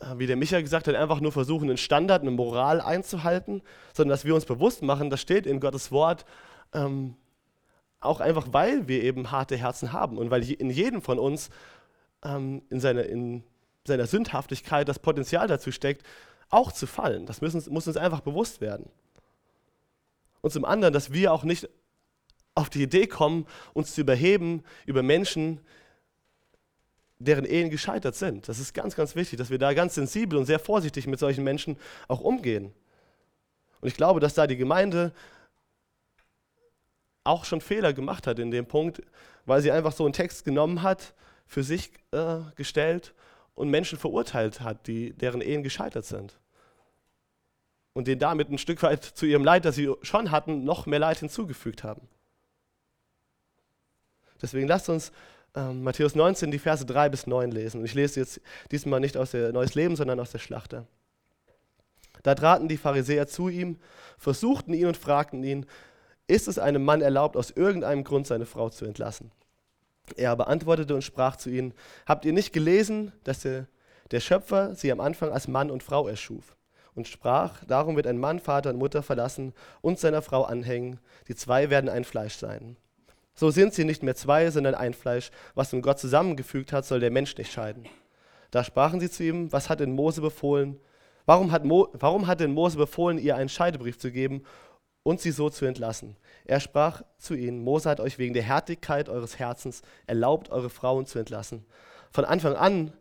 [0.00, 3.62] äh, wie der Michael gesagt hat, einfach nur versuchen, einen Standard, eine Moral einzuhalten,
[3.94, 6.26] sondern dass wir uns bewusst machen, das steht in Gottes Wort,
[6.74, 7.16] ähm,
[8.00, 11.50] auch einfach, weil wir eben harte Herzen haben und weil in jedem von uns
[12.22, 13.42] ähm, in, seiner, in
[13.86, 16.04] seiner Sündhaftigkeit das Potenzial dazu steckt,
[16.48, 17.26] auch zu fallen.
[17.26, 18.88] Das müssen, muss uns einfach bewusst werden.
[20.40, 21.68] Und zum anderen, dass wir auch nicht
[22.54, 25.60] auf die Idee kommen, uns zu überheben über Menschen,
[27.18, 28.48] deren Ehen gescheitert sind.
[28.48, 31.44] Das ist ganz, ganz wichtig, dass wir da ganz sensibel und sehr vorsichtig mit solchen
[31.44, 31.78] Menschen
[32.08, 32.72] auch umgehen.
[33.80, 35.12] Und ich glaube, dass da die Gemeinde
[37.24, 39.02] auch schon Fehler gemacht hat in dem Punkt,
[39.46, 41.14] weil sie einfach so einen Text genommen hat,
[41.46, 43.14] für sich äh, gestellt
[43.56, 46.38] und Menschen verurteilt hat, die, deren Ehen gescheitert sind.
[47.94, 50.98] Und denen damit ein Stück weit zu ihrem Leid, das sie schon hatten, noch mehr
[50.98, 52.06] Leid hinzugefügt haben.
[54.40, 55.10] Deswegen lasst uns
[55.54, 57.80] ähm, Matthäus 19, die Verse 3 bis 9 lesen.
[57.80, 60.86] Und ich lese jetzt diesmal nicht aus der Neues Leben, sondern aus der Schlachter.
[62.22, 63.78] Da traten die Pharisäer zu ihm,
[64.18, 65.64] versuchten ihn und fragten ihn,
[66.26, 69.30] ist es einem Mann erlaubt, aus irgendeinem Grund seine Frau zu entlassen?
[70.16, 71.74] Er aber antwortete und sprach zu ihnen,
[72.06, 73.66] habt ihr nicht gelesen, dass der,
[74.10, 76.56] der Schöpfer sie am Anfang als Mann und Frau erschuf?
[76.94, 79.52] Und sprach, darum wird ein Mann Vater und Mutter verlassen
[79.82, 80.98] und seiner Frau anhängen,
[81.28, 82.76] die zwei werden ein Fleisch sein.
[83.34, 85.30] So sind sie nicht mehr zwei, sondern ein Fleisch.
[85.54, 87.84] Was nun Gott zusammengefügt hat, soll der Mensch nicht scheiden.
[88.50, 90.80] Da sprachen sie zu ihm, was hat denn Mose befohlen?
[91.26, 94.44] Warum hat, Mo, warum hat denn Mose befohlen, ihr einen Scheidebrief zu geben
[95.06, 96.16] und sie so zu entlassen?
[96.44, 101.06] Er sprach zu ihnen, Mose hat euch wegen der Härtigkeit eures Herzens erlaubt, eure Frauen
[101.06, 101.64] zu entlassen.
[102.10, 102.92] Von Anfang an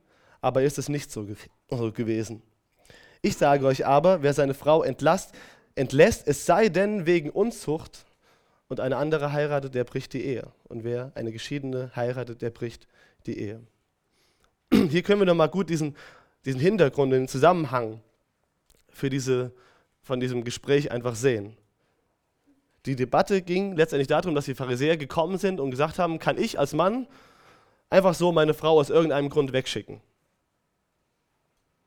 [0.41, 1.35] aber ist es nicht so, ge
[1.71, 2.43] so gewesen.
[3.23, 5.33] Ich sage euch aber, wer seine Frau entlasst,
[5.73, 8.05] entlässt, es sei denn wegen Unzucht,
[8.67, 10.47] und eine andere heiratet, der bricht die Ehe.
[10.67, 12.87] Und wer eine geschiedene heiratet, der bricht
[13.25, 13.61] die Ehe.
[14.71, 15.95] Hier können wir nochmal gut diesen,
[16.45, 18.01] diesen Hintergrund, den Zusammenhang
[18.89, 19.51] für diese,
[20.01, 21.55] von diesem Gespräch einfach sehen.
[22.85, 26.59] Die Debatte ging letztendlich darum, dass die Pharisäer gekommen sind und gesagt haben, kann ich
[26.59, 27.07] als Mann
[27.89, 30.01] einfach so meine Frau aus irgendeinem Grund wegschicken?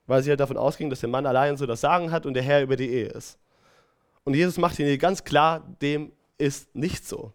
[0.07, 2.43] Weil sie halt davon ausging, dass der Mann allein so das Sagen hat und der
[2.43, 3.39] Herr über die Ehe ist.
[4.25, 7.33] Und Jesus macht ihnen ganz klar, dem ist nicht so.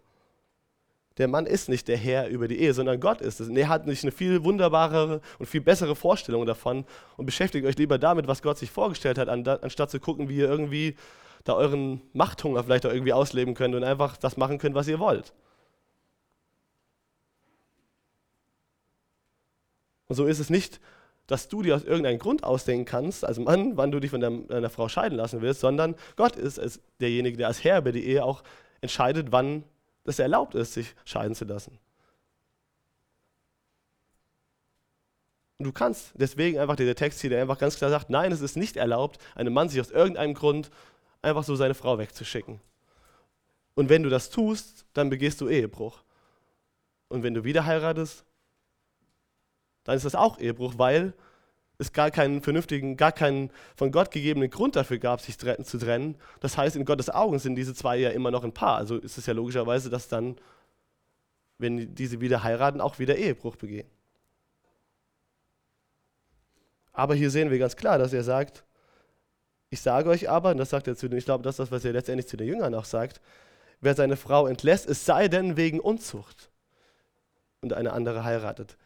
[1.16, 3.48] Der Mann ist nicht der Herr über die Ehe, sondern Gott ist es.
[3.48, 6.84] Und er hat nicht eine viel wunderbarere und viel bessere Vorstellung davon
[7.16, 10.48] und beschäftigt euch lieber damit, was Gott sich vorgestellt hat, anstatt zu gucken, wie ihr
[10.48, 10.96] irgendwie
[11.44, 14.98] da euren Machthunger vielleicht auch irgendwie ausleben könnt und einfach das machen könnt, was ihr
[14.98, 15.32] wollt.
[20.08, 20.80] Und so ist es nicht,
[21.26, 24.70] dass du dir aus irgendeinem Grund ausdenken kannst, als Mann, wann du dich von deiner
[24.70, 28.24] Frau scheiden lassen willst, sondern Gott ist es derjenige, der als Herr über die Ehe
[28.24, 28.42] auch
[28.80, 29.64] entscheidet, wann
[30.04, 31.78] es erlaubt ist, sich scheiden zu lassen.
[35.58, 38.40] Und du kannst deswegen einfach, der Text hier, der einfach ganz klar sagt, nein, es
[38.40, 40.70] ist nicht erlaubt, einem Mann sich aus irgendeinem Grund
[41.24, 42.60] einfach so seine Frau wegzuschicken.
[43.74, 46.02] Und wenn du das tust, dann begehst du Ehebruch.
[47.08, 48.24] Und wenn du wieder heiratest,
[49.84, 51.12] dann ist das auch Ehebruch, weil
[51.78, 56.16] es gar keinen vernünftigen, gar keinen von Gott gegebenen Grund dafür gab, sich zu trennen.
[56.40, 58.76] Das heißt, in Gottes Augen sind diese zwei ja immer noch ein Paar.
[58.76, 60.36] Also ist es ja logischerweise, dass dann,
[61.58, 63.88] wenn diese wieder heiraten, auch wieder Ehebruch begehen.
[66.92, 68.64] Aber hier sehen wir ganz klar, dass er sagt,
[69.74, 71.70] ich sage euch aber, und das sagt er zu den, ich glaube, das ist das,
[71.72, 73.20] was er letztendlich zu den Jüngern auch sagt,
[73.80, 76.48] wer seine Frau entlässt, es sei denn wegen Unzucht
[77.60, 78.76] und eine andere heiratet.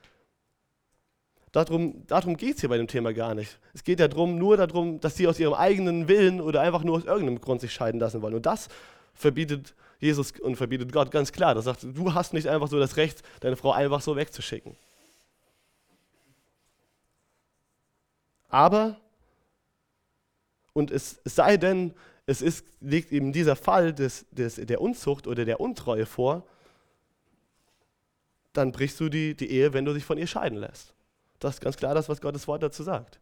[1.53, 3.59] Darum, darum geht es hier bei dem Thema gar nicht.
[3.75, 6.97] Es geht ja drum, nur darum, dass sie aus ihrem eigenen Willen oder einfach nur
[6.97, 8.35] aus irgendeinem Grund sich scheiden lassen wollen.
[8.35, 8.69] Und das
[9.13, 11.55] verbietet Jesus und verbietet Gott ganz klar.
[11.55, 14.75] Das sagt, du hast nicht einfach so das Recht, deine Frau einfach so wegzuschicken.
[18.49, 18.99] Aber,
[20.79, 21.93] und es, sei denn,
[22.25, 26.47] es ist, liegt eben dieser Fall des, des, der Unzucht oder der Untreue vor,
[28.53, 30.95] dann brichst du die, die Ehe, wenn du dich von ihr scheiden lässt.
[31.41, 33.19] Das ist ganz klar das, was Gottes Wort dazu sagt.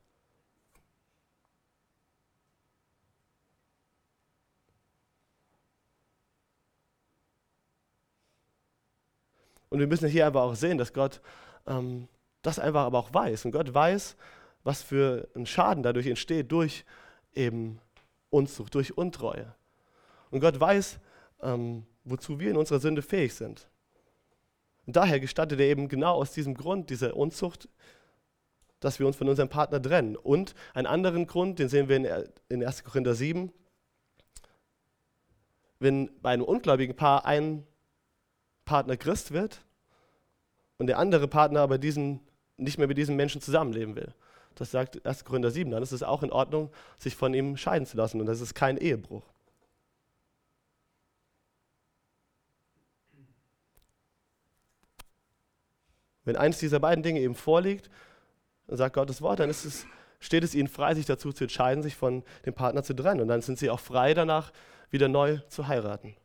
[9.70, 11.22] Und wir müssen hier aber auch sehen, dass Gott
[11.66, 12.06] ähm,
[12.42, 13.46] das einfach aber auch weiß.
[13.46, 14.14] Und Gott weiß,
[14.62, 16.84] was für ein Schaden dadurch entsteht durch
[17.36, 17.80] eben
[18.30, 19.54] Unzucht, durch Untreue.
[20.30, 20.98] Und Gott weiß,
[21.42, 23.68] ähm, wozu wir in unserer Sünde fähig sind.
[24.86, 27.68] Und daher gestattet er eben genau aus diesem Grund, dieser Unzucht,
[28.80, 30.16] dass wir uns von unserem Partner trennen.
[30.16, 32.84] Und einen anderen Grund, den sehen wir in, 1.
[32.84, 33.52] Korinther 7,
[35.78, 37.66] wenn bei einem ungläubigen Paar ein
[38.64, 39.60] Partner Christ wird
[40.78, 42.20] und der andere Partner aber diesen,
[42.56, 44.14] nicht mehr mit diesem Menschen zusammenleben will.
[44.56, 45.24] Das sagt 1.
[45.24, 48.26] Korinther 7, dann ist es auch in Ordnung, sich von ihm scheiden zu lassen und
[48.26, 49.22] das ist kein Ehebruch.
[56.24, 57.88] Wenn eines dieser beiden Dinge eben vorliegt,
[58.66, 59.86] dann sagt Gottes Wort, dann es,
[60.18, 63.20] steht es ihnen frei, sich dazu zu entscheiden, sich von dem Partner zu trennen.
[63.20, 64.52] Und dann sind sie auch frei danach,
[64.90, 66.16] wieder neu zu heiraten.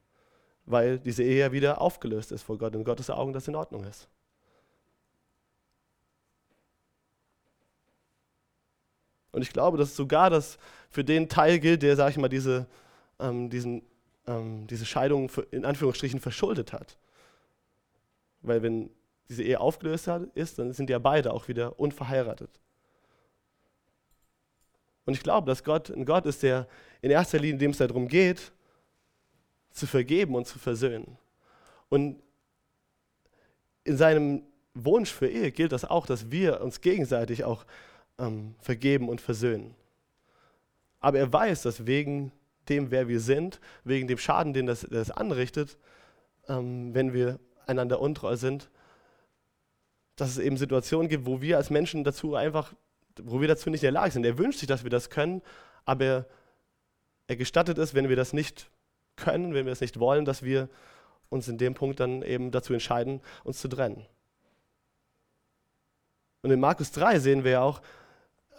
[0.66, 3.84] Weil diese Ehe ja wieder aufgelöst ist vor Gott in Gottes Augen das in Ordnung
[3.84, 4.10] ist.
[9.32, 10.58] Und ich glaube, dass sogar das
[10.90, 12.68] für den Teil gilt, der, sage ich mal, diese,
[13.20, 13.82] ähm, diesen,
[14.28, 16.98] ähm, diese Scheidung in Anführungsstrichen verschuldet hat.
[18.42, 18.90] Weil wenn
[19.30, 22.50] diese Ehe aufgelöst hat, ist, dann sind ja beide auch wieder unverheiratet.
[25.06, 26.68] Und ich glaube, dass Gott ein Gott ist, der
[27.02, 28.52] in erster Linie, dem es darum geht,
[29.72, 31.18] zu vergeben und zu versöhnen.
[31.90, 32.22] Und
[33.84, 37.66] in seinem Wunsch für Ehe gilt das auch, dass wir uns gegenseitig auch
[38.18, 39.76] ähm, vergeben und versöhnen.
[41.00, 42.32] Aber er weiß, dass wegen
[42.70, 45.78] dem, wer wir sind, wegen dem Schaden, den das, das anrichtet,
[46.48, 48.70] ähm, wenn wir einander untreu sind,
[50.16, 52.74] dass es eben Situationen gibt, wo wir als Menschen dazu einfach,
[53.20, 54.26] wo wir dazu nicht in der Lage sind.
[54.26, 55.42] Er wünscht sich, dass wir das können,
[55.86, 56.26] aber er,
[57.28, 58.70] er gestattet es, wenn wir das nicht
[59.16, 60.70] können, wenn wir es nicht wollen, dass wir
[61.30, 64.06] uns in dem Punkt dann eben dazu entscheiden, uns zu trennen.
[66.44, 67.82] Und in Markus 3 sehen wir ja auch,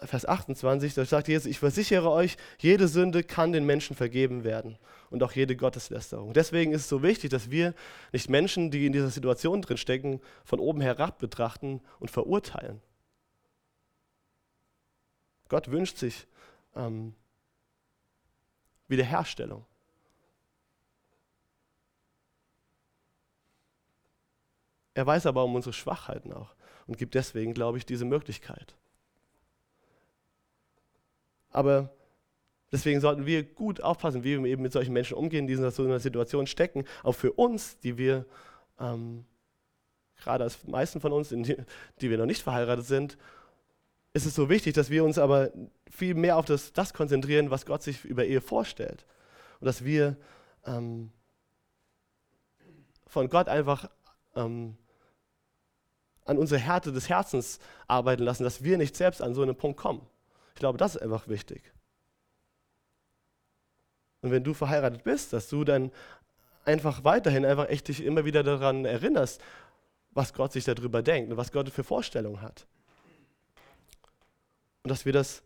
[0.01, 4.77] Vers 28, da sagt Jesus, ich versichere euch, jede Sünde kann den Menschen vergeben werden
[5.09, 6.33] und auch jede Gotteslästerung.
[6.33, 7.73] Deswegen ist es so wichtig, dass wir
[8.11, 12.81] nicht Menschen, die in dieser Situation drin stecken, von oben herab betrachten und verurteilen.
[15.47, 16.27] Gott wünscht sich
[16.75, 17.13] ähm,
[18.87, 19.65] Wiederherstellung.
[24.95, 26.53] Er weiß aber um unsere Schwachheiten auch
[26.87, 28.75] und gibt deswegen, glaube ich, diese Möglichkeit.
[31.53, 31.91] Aber
[32.71, 35.83] deswegen sollten wir gut aufpassen, wie wir eben mit solchen Menschen umgehen, die in so
[35.83, 36.83] einer Situation stecken.
[37.03, 38.25] Auch für uns, die wir,
[38.79, 39.23] ähm,
[40.21, 41.55] gerade als meisten von uns, die,
[42.01, 43.17] die wir noch nicht verheiratet sind,
[44.13, 45.51] ist es so wichtig, dass wir uns aber
[45.89, 49.05] viel mehr auf das, das konzentrieren, was Gott sich über Ehe vorstellt.
[49.59, 50.17] Und dass wir
[50.65, 51.11] ähm,
[53.07, 53.89] von Gott einfach
[54.35, 54.75] ähm,
[56.25, 59.77] an unsere Härte des Herzens arbeiten lassen, dass wir nicht selbst an so einen Punkt
[59.79, 60.01] kommen.
[60.53, 61.73] Ich glaube, das ist einfach wichtig.
[64.21, 65.91] Und wenn du verheiratet bist, dass du dann
[66.65, 69.41] einfach weiterhin einfach echt dich immer wieder daran erinnerst,
[70.11, 72.67] was Gott sich darüber denkt und was Gott für Vorstellungen hat.
[74.83, 75.43] Und dass wir das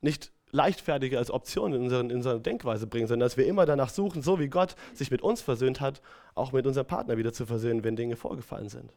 [0.00, 3.88] nicht leichtfertig als Option in, unseren, in unsere Denkweise bringen, sondern dass wir immer danach
[3.88, 6.00] suchen, so wie Gott sich mit uns versöhnt hat,
[6.34, 8.92] auch mit unserem Partner wieder zu versöhnen, wenn Dinge vorgefallen sind.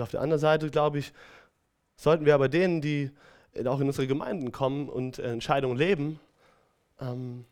[0.00, 1.12] Und auf der anderen Seite, glaube ich,
[1.94, 3.10] sollten wir aber denen, die
[3.66, 6.18] auch in unsere Gemeinden kommen und Entscheidungen leben,
[7.02, 7.44] ähm,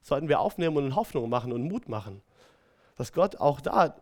[0.00, 2.22] sollten wir aufnehmen und Hoffnung machen und Mut machen.
[2.94, 3.96] Dass Gott auch da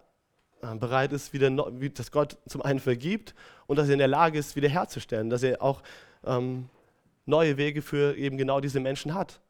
[0.61, 3.34] äh, bereit ist, wieder, dass Gott zum einen vergibt
[3.66, 5.80] und dass er in der Lage ist, wiederherzustellen, dass er auch
[6.26, 6.68] ähm,
[7.24, 9.40] neue Wege für eben genau diese Menschen hat.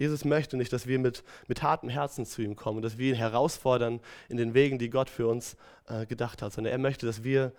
[0.00, 3.16] Jesus möchte nicht, dass wir mit, mit hartem Herzen zu ihm kommen, dass wir ihn
[3.16, 7.22] herausfordern in den Wegen, die Gott für uns äh, gedacht hat, sondern er möchte, dass
[7.22, 7.52] wir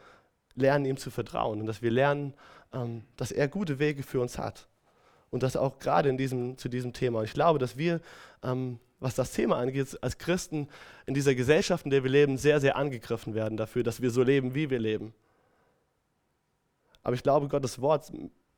[0.55, 2.33] lernen, ihm zu vertrauen und dass wir lernen,
[2.73, 4.67] ähm, dass er gute Wege für uns hat.
[5.29, 7.19] Und das auch gerade in diesem, zu diesem Thema.
[7.19, 8.01] Und ich glaube, dass wir,
[8.41, 10.67] ähm, was das Thema angeht, als Christen
[11.05, 14.23] in dieser Gesellschaft, in der wir leben, sehr, sehr angegriffen werden dafür, dass wir so
[14.23, 15.13] leben, wie wir leben.
[17.03, 18.11] Aber ich glaube, Gottes Wort,